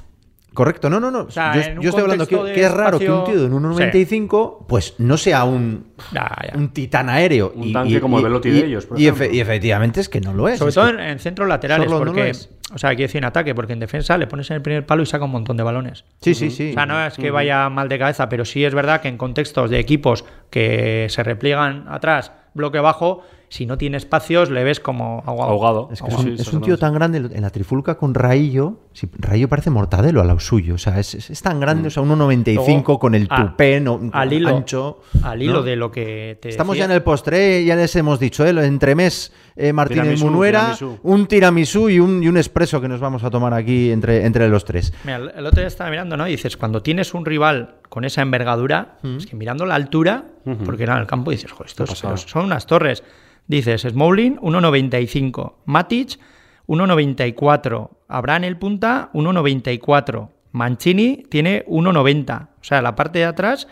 Correcto, 0.53 0.91
no, 0.91 0.99
no, 0.99 1.11
no. 1.13 1.31
sea, 1.31 1.55
yo 1.55 1.61
en 1.63 1.79
un 1.79 1.83
yo 1.85 1.89
estoy 1.91 2.03
hablando 2.03 2.27
que, 2.27 2.61
es 2.65 2.71
raro 2.73 2.99
que 2.99 3.11
un 3.11 3.25
tío 3.25 3.41
de 3.41 3.49
1,95 3.49 4.67
pues 4.67 4.95
no 4.99 5.17
sea 5.17 5.45
un, 5.45 5.87
Ya, 6.13 6.29
ya. 6.53 6.59
un 6.59 6.71
titán 6.71 7.09
aéreo. 7.09 7.53
Un 7.55 7.73
tanque 7.73 8.01
como 8.01 8.19
el 8.19 8.25
Velotti 8.25 8.51
de 8.51 8.67
ellos, 8.67 8.87
por 8.87 8.99
y, 9.01 9.05
efe- 9.07 9.33
y 9.33 9.41
efectivamente 9.41 10.01
es 10.01 10.09
que 10.09 10.21
no 10.21 10.33
lo 10.35 10.49
es. 10.49 10.59
Sobre 10.59 10.71
es 10.71 10.75
todo 10.75 10.87
que- 10.87 10.91
en, 10.93 11.01
en 11.01 11.19
centros 11.19 11.49
laterales, 11.49 11.89
no 11.91 11.99
porque. 11.99 12.31
es. 12.31 12.51
o 12.75 12.79
sea, 12.79 12.91
quiero 12.91 13.03
decir 13.09 13.19
en 13.19 13.25
ataque, 13.27 13.55
porque 13.55 13.73
en 13.75 13.81
defensa 13.81 14.19
le 14.19 14.27
pones 14.27 14.51
en 14.51 14.57
el 14.57 14.63
primer 14.63 14.85
palo 14.87 15.03
y 15.03 15.07
saca 15.07 15.25
un 15.25 15.31
montón 15.31 15.57
de 15.57 15.63
balones. 15.63 16.05
Sí, 16.21 16.35
sí, 16.35 16.51
sí. 16.51 16.71
O 16.71 16.75
sea, 16.75 16.87
no 16.87 17.05
es 17.05 17.15
que 17.15 17.31
vaya 17.31 17.69
mal 17.69 17.89
de 17.89 17.99
cabeza, 17.99 18.29
pero 18.29 18.45
sí 18.45 18.65
es 18.65 18.75
verdad 18.75 19.01
que 19.01 19.09
en 19.09 19.17
contextos 19.17 19.71
de 19.71 19.79
equipos 19.79 20.25
que 20.51 21.07
se 21.11 21.23
repliegan 21.23 21.87
atrás, 21.89 22.33
bloque 22.55 22.81
bajo, 22.81 23.23
si 23.53 23.67
no 23.67 23.77
tiene 23.77 23.97
espacios, 23.97 24.49
le 24.49 24.63
ves 24.65 24.79
como 24.79 25.23
ahogado. 25.27 25.51
Ahogado. 25.51 25.89
Es 25.93 26.01
que 26.01 26.09
es 26.09 26.15
un, 26.15 26.21
sí, 26.23 26.29
es 26.29 26.29
un 26.29 26.33
exactamente. 26.39 26.67
tío 26.67 26.79
tan 26.79 26.95
grande 26.95 27.19
en 27.19 27.43
la 27.43 27.51
trifulca 27.51 27.99
con 27.99 28.15
Raillo. 28.15 28.79
si 28.93 29.09
Raillo 29.19 29.49
parece 29.49 29.71
mortadelo 29.71 30.21
a 30.21 30.25
lo 30.25 30.39
suyo. 30.39 30.77
O 30.77 30.79
sea, 30.79 30.99
es, 31.01 31.15
es- 31.17 31.31
es 31.31 31.43
tan 31.43 31.59
grande, 31.61 31.89
o 31.89 31.91
sea, 31.91 32.03
1,95 32.05 32.55
Luego, 32.67 32.99
con 33.01 33.15
el 33.17 33.27
a- 33.29 33.37
tupé 33.51 33.81
no, 33.81 34.01
al 34.13 34.33
hilo, 34.33 34.49
ancho. 34.57 35.01
Al 35.25 35.43
hilo 35.43 35.55
¿no? 35.55 35.63
de 35.63 35.75
lo 35.77 35.91
que 35.91 36.39
te 36.41 36.49
Estamos 36.49 36.75
decía. 36.75 36.87
ya 36.87 36.93
en 36.93 36.97
el 36.97 37.03
postre, 37.03 37.65
ya 37.65 37.75
les 37.77 37.95
hemos 37.97 38.21
dicho, 38.21 38.47
¿eh? 38.47 38.51
Entremés, 38.65 39.33
eh, 39.57 39.73
Martínez 39.73 40.03
Tiramisú, 40.05 40.25
Munuera, 40.27 40.61
tiramisú. 40.77 40.99
un 41.03 41.27
tiramisú 41.27 41.89
y 41.91 41.99
un, 41.99 42.23
y 42.23 42.29
un 42.29 42.37
expreso 42.37 42.81
que 42.81 42.87
nos 42.89 43.01
vamos 43.01 43.25
a 43.25 43.31
tomar 43.31 43.53
aquí 43.53 43.91
entre, 43.91 44.25
entre 44.27 44.49
los 44.49 44.65
tres. 44.65 44.93
Mira, 45.05 45.17
el 45.17 45.33
el 45.37 45.47
otro 45.47 45.61
día 45.61 45.67
estaba 45.69 45.91
mirando, 45.91 46.17
¿no? 46.17 46.29
Y 46.29 46.33
dices, 46.33 46.57
cuando 46.57 46.83
tienes 46.83 47.15
un 47.15 47.25
rival 47.25 47.80
con 47.91 48.05
esa 48.05 48.23
envergadura, 48.23 48.99
es 49.03 49.27
que 49.27 49.37
mirando 49.37 49.67
la 49.67 49.75
altura, 49.75 50.25
porque 50.65 50.85
era 50.85 50.95
en 50.95 51.01
el 51.01 51.07
campo, 51.07 51.33
dices, 51.33 51.51
joder, 51.51 51.67
estos 51.67 52.23
son 52.27 52.45
unas 52.47 52.67
torres. 52.67 53.03
Dices, 53.49 53.83
Smalling, 53.83 54.37
1,95. 54.37 55.55
Matic, 55.67 56.19
1,94. 56.69 57.91
Abraham 58.07 58.45
el 58.45 58.57
punta, 58.57 59.11
1,94. 59.13 60.29
Mancini 60.53 61.25
tiene 61.29 61.65
1,90. 61.67 62.43
O 62.45 62.49
sea, 62.61 62.81
la 62.81 62.95
parte 62.95 63.19
de 63.19 63.25
atrás, 63.25 63.67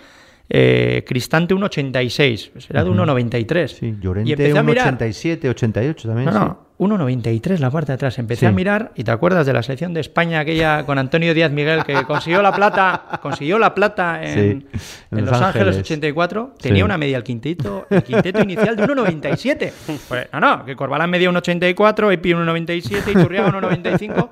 eh, 0.49 1.05
Cristante 1.07 1.55
1,86. 1.55 2.51
Pues 2.53 2.71
era 2.71 2.83
de 2.83 2.91
1,93. 2.91 3.69
Sí, 3.69 3.87
y 3.87 4.01
Llorente 4.01 4.33
empecé 4.33 4.59
a 4.59 4.63
mirar. 4.65 4.99
1,87, 4.99 5.49
88 5.49 6.09
también. 6.09 6.27
No, 6.27 6.33
sí. 6.33 6.39
no, 6.39 6.68
1,93 6.79 7.59
la 7.59 7.71
parte 7.71 7.89
de 7.93 7.95
atrás. 7.95 8.19
Empecé 8.19 8.41
Sí. 8.41 8.47
a 8.47 8.53
mirar 8.53 8.93
y 8.95 9.05
te 9.05 9.11
acuerdas 9.11 9.45
de 9.47 9.53
la 9.53 9.63
selección 9.63 9.93
de 9.95 10.01
España 10.01 10.41
aquella 10.41 10.87
con 10.87 10.97
Antonio 10.99 11.35
Díaz 11.35 11.51
Miguel 11.51 11.85
que 11.85 12.05
consiguió 12.05 12.41
la 12.41 12.53
plata, 12.53 13.19
consiguió 13.21 13.59
la 13.59 13.75
plata 13.75 14.23
en, 14.23 14.35
Sí, 14.35 14.67
en 15.11 15.19
en 15.19 15.25
Los 15.27 15.35
Ángeles, 15.35 15.69
Ángeles. 15.69 15.77
84. 15.79 16.55
Tenía 16.61 16.79
Sí. 16.79 16.83
una 16.85 16.97
media 16.97 17.17
el 17.17 17.25
quinteto, 17.25 17.87
el 17.91 18.03
quinteto 18.05 18.41
inicial 18.43 18.77
de 18.77 18.85
1,97. 18.85 19.73
Pues, 20.09 20.29
no, 20.33 20.41
no, 20.41 20.65
que 20.65 20.77
Corbalán 20.77 21.11
medía 21.11 21.29
1,84, 21.31 22.13
Epi 22.13 22.33
1,97 22.35 23.11
y 23.11 23.15
Turriaga 23.15 23.49
1,95. 23.51 24.29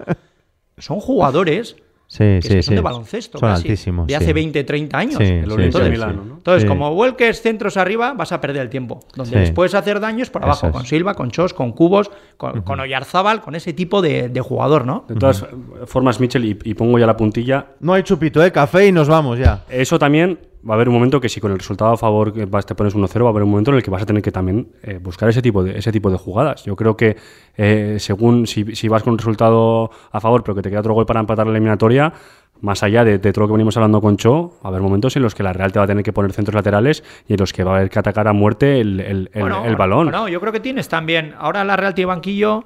Son 0.78 1.00
jugadores 1.00 1.76
Sí, 2.08 2.18
que 2.40 2.42
sí, 2.42 2.48
son 2.62 2.62
sí. 2.62 2.74
de 2.76 2.80
baloncesto 2.80 3.38
Son 3.38 3.48
casi, 3.50 3.62
altísimos. 3.68 4.06
de 4.06 4.12
sí. 4.12 4.14
hace 4.14 4.32
20, 4.32 4.62
30 4.64 4.96
años. 4.98 5.16
Sí, 5.18 5.24
Milano, 5.32 6.22
sí. 6.22 6.28
¿no? 6.28 6.34
Entonces, 6.36 6.62
Sí. 6.62 6.68
como 6.68 6.94
vuelques 6.94 7.42
centros 7.42 7.76
arriba, 7.76 8.14
vas 8.14 8.30
a 8.30 8.40
perder 8.40 8.62
el 8.62 8.68
tiempo. 8.70 9.00
Donde 9.16 9.30
Sí. 9.32 9.36
les 9.38 9.50
puedes 9.50 9.74
hacer 9.74 9.98
daños 9.98 10.30
por 10.30 10.44
abajo, 10.44 10.68
es. 10.68 10.72
con 10.72 10.86
Silva, 10.86 11.14
con 11.14 11.30
Chos, 11.32 11.52
con 11.52 11.72
Cubos, 11.72 12.10
con, 12.36 12.62
con 12.62 12.78
Oyarzábal, 12.78 13.40
con 13.40 13.56
ese 13.56 13.72
tipo 13.72 14.02
de, 14.02 14.28
de 14.28 14.40
jugador, 14.40 14.86
¿no? 14.86 15.04
De 15.08 15.16
todas 15.16 15.44
formas, 15.86 16.20
Mitchell, 16.20 16.44
y, 16.44 16.56
y 16.62 16.74
pongo 16.74 16.98
ya 16.98 17.06
la 17.06 17.16
puntilla, 17.16 17.66
No 17.80 17.92
hay 17.92 18.04
chupito, 18.04 18.42
¿eh? 18.44 18.52
Café 18.52 18.86
y 18.86 18.92
nos 18.92 19.08
vamos 19.08 19.38
ya. 19.38 19.64
Eso 19.68 19.98
también 19.98 20.38
va 20.68 20.74
a 20.74 20.76
haber 20.76 20.88
un 20.88 20.94
momento 20.94 21.20
que 21.20 21.28
si 21.28 21.40
con 21.40 21.52
el 21.52 21.58
resultado 21.58 21.92
a 21.92 21.96
favor 21.96 22.32
te 22.32 22.74
pones 22.74 22.94
1-0, 22.96 23.22
va 23.22 23.26
a 23.26 23.30
haber 23.30 23.42
un 23.42 23.50
momento 23.50 23.70
en 23.70 23.76
el 23.76 23.82
que 23.82 23.90
vas 23.90 24.02
a 24.02 24.06
tener 24.06 24.22
que 24.22 24.32
también 24.32 24.68
eh, 24.82 24.98
buscar 25.00 25.28
ese 25.28 25.40
tipo, 25.42 25.62
de, 25.62 25.78
ese 25.78 25.92
tipo 25.92 26.10
de 26.10 26.16
jugadas. 26.18 26.64
Yo 26.64 26.74
creo 26.76 26.96
que 26.96 27.16
eh, 27.56 27.96
según 27.98 28.46
si, 28.46 28.74
si 28.74 28.88
vas 28.88 29.02
con 29.02 29.12
un 29.12 29.18
resultado 29.18 29.90
a 30.10 30.20
favor 30.20 30.42
pero 30.42 30.54
que 30.54 30.62
te 30.62 30.70
queda 30.70 30.80
otro 30.80 30.94
gol 30.94 31.06
para 31.06 31.20
empatar 31.20 31.46
la 31.46 31.52
eliminatoria, 31.52 32.12
más 32.62 32.82
allá 32.82 33.04
de, 33.04 33.18
de 33.18 33.32
todo 33.32 33.42
lo 33.44 33.48
que 33.48 33.52
venimos 33.52 33.76
hablando 33.76 34.00
con 34.00 34.16
Cho, 34.16 34.54
va 34.56 34.64
a 34.64 34.68
haber 34.68 34.80
momentos 34.80 35.14
en 35.16 35.22
los 35.22 35.34
que 35.34 35.42
la 35.42 35.52
Real 35.52 35.72
te 35.72 35.78
va 35.78 35.84
a 35.84 35.88
tener 35.88 36.02
que 36.02 36.12
poner 36.12 36.32
centros 36.32 36.54
laterales 36.54 37.04
y 37.28 37.34
en 37.34 37.38
los 37.38 37.52
que 37.52 37.62
va 37.64 37.72
a 37.72 37.76
haber 37.76 37.90
que 37.90 37.98
atacar 37.98 38.26
a 38.28 38.32
muerte 38.32 38.80
el, 38.80 39.00
el- 39.00 39.30
el- 39.34 39.40
Bueno, 39.42 39.64
el 39.66 39.76
balón. 39.76 40.06
bueno, 40.06 40.26
yo 40.28 40.40
creo 40.40 40.52
que 40.52 40.60
tienes 40.60 40.88
también. 40.88 41.34
Ahora 41.38 41.64
la 41.64 41.76
Real 41.76 41.94
tiene 41.94 42.06
banquillo. 42.06 42.64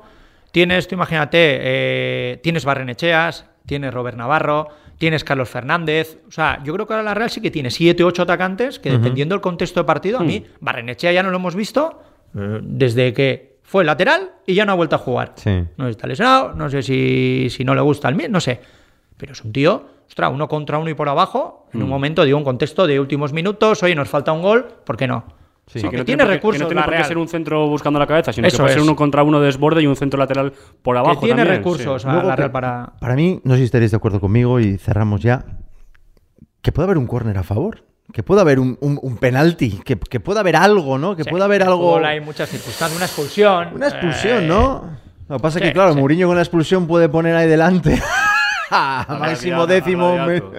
Tienes, 0.53 0.89
tú 0.89 0.97
imagínate, 0.97 1.39
eh, 1.61 2.41
tienes 2.43 2.65
Barrenecheas, 2.65 3.47
tienes 3.71 3.95
Robert 3.95 4.17
Navarro, 4.19 4.69
tienes 4.99 5.25
Carlos 5.25 5.49
Fernández. 5.49 6.19
O 6.29 6.31
sea, 6.33 6.61
yo 6.65 6.75
creo 6.75 6.87
que 6.87 6.93
ahora 6.93 7.05
la 7.05 7.15
Real 7.15 7.31
sí 7.31 7.41
que 7.41 7.51
tiene 7.51 7.71
7, 7.71 8.03
8 8.05 8.23
atacantes 8.23 8.79
que 8.79 8.91
dependiendo 8.91 9.35
del 9.35 9.41
contexto 9.41 9.81
de 9.81 9.85
partido, 9.85 10.19
a 10.19 10.23
mí, 10.25 10.41
Hmm. 10.41 10.53
Barrenechea 10.65 11.13
ya 11.13 11.23
no 11.23 11.31
lo 11.31 11.37
hemos 11.37 11.55
visto 11.55 12.03
eh, 12.37 12.59
desde 12.63 13.13
que 13.15 13.59
fue 13.63 13.85
lateral 13.85 14.33
y 14.47 14.55
ya 14.55 14.65
no 14.67 14.73
ha 14.73 14.75
vuelto 14.75 14.97
a 14.97 14.99
jugar. 14.99 15.33
Sí. 15.37 15.51
No 15.77 15.85
sé 15.85 15.91
si 15.91 15.91
está 15.93 16.07
lesionado, 16.09 16.53
no 16.55 16.69
sé 16.69 16.83
si, 16.83 17.47
si 17.51 17.65
no 17.65 17.75
le 17.75 17.81
gusta 17.81 18.09
el 18.09 18.17
mío, 18.17 18.27
no 18.29 18.41
sé. 18.41 18.61
Pero 19.17 19.33
es 19.33 19.45
un 19.45 19.53
tío, 19.53 19.85
ostras, 20.09 20.31
uno 20.33 20.49
contra 20.49 20.79
uno 20.79 20.91
y 20.91 20.95
por 20.95 21.09
abajo, 21.09 21.69
en 21.73 21.81
un 21.83 21.87
Hmm. 21.87 21.91
momento, 21.91 22.25
digo, 22.25 22.37
un 22.39 22.45
contexto 22.45 22.87
de 22.89 22.99
últimos 22.99 23.33
minutos, 23.33 23.83
oye, 23.85 23.95
nos 23.95 24.09
falta 24.09 24.33
un 24.33 24.43
gol, 24.43 24.67
¿por 24.85 24.97
qué 24.97 25.07
no? 25.07 25.25
Sí. 25.67 25.81
Porque 25.81 25.97
que 25.97 25.99
no 25.99 26.05
tiene 26.05 26.25
recursos 26.25 26.59
que 26.59 26.65
no 26.65 26.69
tiene 26.69 26.83
por 26.83 26.97
qué 26.97 27.05
ser 27.05 27.17
un 27.19 27.29
centro 27.29 27.69
buscando 27.69 27.99
la 28.01 28.07
cabeza, 28.07 28.33
sino 28.33 28.47
Eso 28.49 28.57
que 28.57 28.63
puede 28.65 28.73
ser 28.75 28.79
es. 28.83 28.85
uno 28.89 28.97
contra 28.97 29.23
uno 29.23 29.39
de 29.41 29.47
desborde 29.47 29.83
y 29.83 29.87
un 29.87 29.95
centro 29.95 30.19
lateral 30.19 30.53
por 30.83 30.97
abajo. 30.97 31.21
que 31.21 31.27
tiene 31.27 31.43
también, 31.43 31.59
recursos 31.59 32.03
sí. 32.03 32.09
a 32.09 32.13
Luego 32.13 32.29
la 32.29 32.35
que- 32.35 32.41
Real 32.41 32.51
para... 32.53 32.93
Para 33.01 33.15
mí, 33.15 33.41
no 33.45 33.55
sé 33.55 33.59
si 33.59 33.65
estaréis 33.67 33.93
de 33.93 33.97
acuerdo 33.97 34.19
conmigo 34.21 34.59
y 34.59 34.79
cerramos 34.79 35.21
ya, 35.21 35.45
que 36.63 36.73
puede 36.73 36.87
haber 36.87 36.99
un 36.99 37.07
córner 37.07 37.39
a 37.39 37.45
favor, 37.45 37.85
que 38.13 38.25
puede 38.25 38.41
haber 38.41 38.59
un, 38.59 38.77
un, 38.81 38.99
un 39.01 39.17
penalti, 39.19 39.81
que, 39.85 39.97
que 39.97 40.19
pueda 40.19 40.41
haber 40.41 40.57
algo, 40.57 40.99
¿no? 40.99 41.15
Que 41.15 41.23
Sí, 41.23 41.31
puede 41.31 41.45
haber 41.45 41.61
en 41.63 41.69
el 41.69 41.73
algo... 41.73 41.97
hay 42.05 42.21
muchas 42.21 42.49
circunstancias, 42.49 42.97
una 42.97 43.07
expulsión. 43.07 43.69
Una 43.77 43.87
expulsión, 43.89 44.43
eh, 44.45 44.49
¿no? 44.49 44.99
Lo 45.29 45.37
que 45.37 45.43
pasa 45.43 45.59
es 45.61 45.63
sí, 45.63 45.69
que, 45.69 45.73
claro, 45.73 45.93
sí. 45.93 45.99
Mourinho 46.01 46.27
con 46.27 46.35
la 46.35 46.43
expulsión 46.43 46.89
puede 46.89 47.09
poner 47.09 47.37
ahí 47.37 47.47
delante 47.47 48.03
a 48.73 49.07
máximo 49.21 49.65
Radiato, 49.65 49.67
décimo. 49.69 50.17
radiato. 50.17 50.53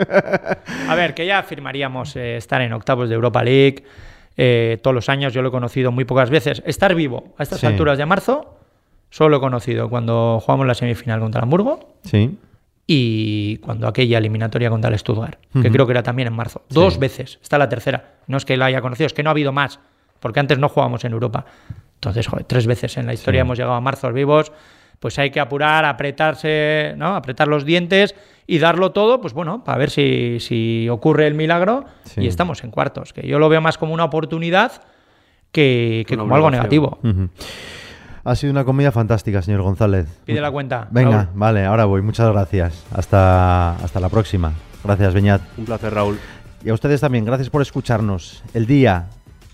A 0.87 0.95
ver, 0.95 1.13
que 1.13 1.25
ya 1.25 1.43
firmaríamos 1.43 2.15
eh, 2.15 2.37
estar 2.37 2.61
en 2.61 2.71
octavos 2.71 3.09
de 3.09 3.15
Europa 3.15 3.43
League 3.43 3.83
eh, 4.37 4.79
todos 4.81 4.93
los 4.95 5.09
años, 5.09 5.33
yo 5.33 5.41
lo 5.41 5.49
he 5.49 5.51
conocido 5.51 5.91
muy 5.91 6.05
pocas 6.05 6.29
veces. 6.29 6.61
Estar 6.65 6.95
vivo 6.95 7.33
a 7.37 7.43
estas 7.43 7.59
Sí. 7.59 7.65
alturas 7.67 7.97
de 7.97 8.05
marzo, 8.05 8.55
solo 9.09 9.29
lo 9.29 9.37
he 9.37 9.39
conocido 9.39 9.89
cuando 9.89 10.39
jugamos 10.43 10.65
la 10.67 10.73
semifinal 10.73 11.19
contra 11.19 11.39
el 11.39 11.43
Hamburgo 11.43 11.95
Sí. 12.03 12.37
y 12.87 13.57
cuando 13.57 13.87
aquella 13.87 14.17
eliminatoria 14.17 14.69
contra 14.69 14.89
el 14.89 14.97
Stuttgart, 14.99 15.37
que 15.61 15.69
creo 15.71 15.85
que 15.85 15.91
era 15.93 16.03
también 16.03 16.27
en 16.27 16.33
marzo. 16.33 16.63
Dos 16.69 16.97
veces, 16.99 17.39
está 17.41 17.57
la 17.57 17.69
tercera. 17.69 18.15
No 18.27 18.37
es 18.37 18.45
que 18.45 18.57
la 18.57 18.65
haya 18.65 18.81
conocido, 18.81 19.07
es 19.07 19.13
que 19.13 19.23
no 19.23 19.29
ha 19.29 19.31
habido 19.31 19.51
más, 19.51 19.79
porque 20.19 20.39
antes 20.39 20.57
no 20.59 20.69
jugábamos 20.69 21.03
en 21.05 21.13
Europa. 21.13 21.45
Entonces, 21.95 22.27
joder, 22.27 22.45
tres 22.45 22.65
veces 22.67 22.97
en 22.97 23.05
la 23.05 23.13
historia 23.13 23.41
hemos 23.41 23.57
llegado 23.57 23.75
a 23.75 23.81
marzos 23.81 24.13
vivos, 24.13 24.51
pues 24.99 25.17
hay 25.19 25.29
que 25.31 25.39
apurar, 25.39 25.85
apretarse, 25.85 26.93
¿no? 26.97 27.15
Apretar 27.15 27.47
los 27.47 27.65
dientes 27.65 28.15
y 28.53 28.59
darlo 28.59 28.91
todo, 28.91 29.21
pues 29.21 29.33
bueno, 29.33 29.63
para 29.63 29.77
ver 29.77 29.89
si, 29.89 30.39
si 30.41 30.89
ocurre 30.89 31.25
el 31.27 31.35
milagro 31.35 31.85
Sí. 32.03 32.21
y 32.21 32.27
estamos 32.27 32.63
en 32.65 32.71
cuartos, 32.71 33.13
que 33.13 33.25
yo 33.25 33.39
lo 33.39 33.47
veo 33.47 33.61
más 33.61 33.77
como 33.77 33.93
una 33.93 34.03
oportunidad 34.03 34.81
que, 35.53 36.05
como 36.17 36.35
algo 36.35 36.51
negativo. 36.51 36.99
Ha 38.23 38.35
sido 38.35 38.51
una 38.51 38.63
comida 38.65 38.91
fantástica, 38.91 39.41
señor 39.41 39.61
González. 39.61 40.07
Pide 40.25 40.41
la 40.41 40.51
cuenta. 40.51 40.87
Venga, 40.91 41.11
Raúl. 41.23 41.27
vale, 41.33 41.65
ahora 41.65 41.85
voy. 41.85 42.01
Muchas 42.01 42.29
gracias. 42.31 42.85
Hasta, 42.93 43.77
hasta 43.77 43.99
la 43.99 44.09
próxima. 44.09 44.51
Gracias, 44.83 45.13
Beñat. 45.13 45.41
Un 45.57 45.65
placer, 45.65 45.93
Raúl. 45.93 46.19
Y 46.63 46.69
a 46.69 46.73
ustedes 46.73 47.01
también, 47.01 47.23
gracias 47.25 47.49
por 47.49 47.61
escucharnos. 47.61 48.43
El 48.53 48.67
día 48.67 49.07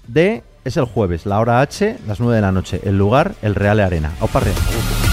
de 0.07 0.43
es 0.65 0.75
el 0.75 0.86
jueves, 0.86 1.25
la 1.25 1.39
hora 1.39 1.62
H, 1.62 1.97
las 2.07 2.19
9 2.19 2.36
de 2.36 2.41
la 2.41 2.51
noche. 2.51 2.81
El 2.83 2.97
lugar, 2.97 3.33
el 3.41 3.55
Real 3.55 3.79
Arena. 3.79 4.12
Aupa 4.19 4.39
Real. 4.41 5.07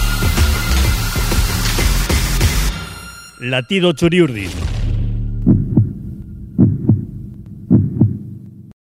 Latido 3.44 3.92
Churiurdin. 3.92 4.48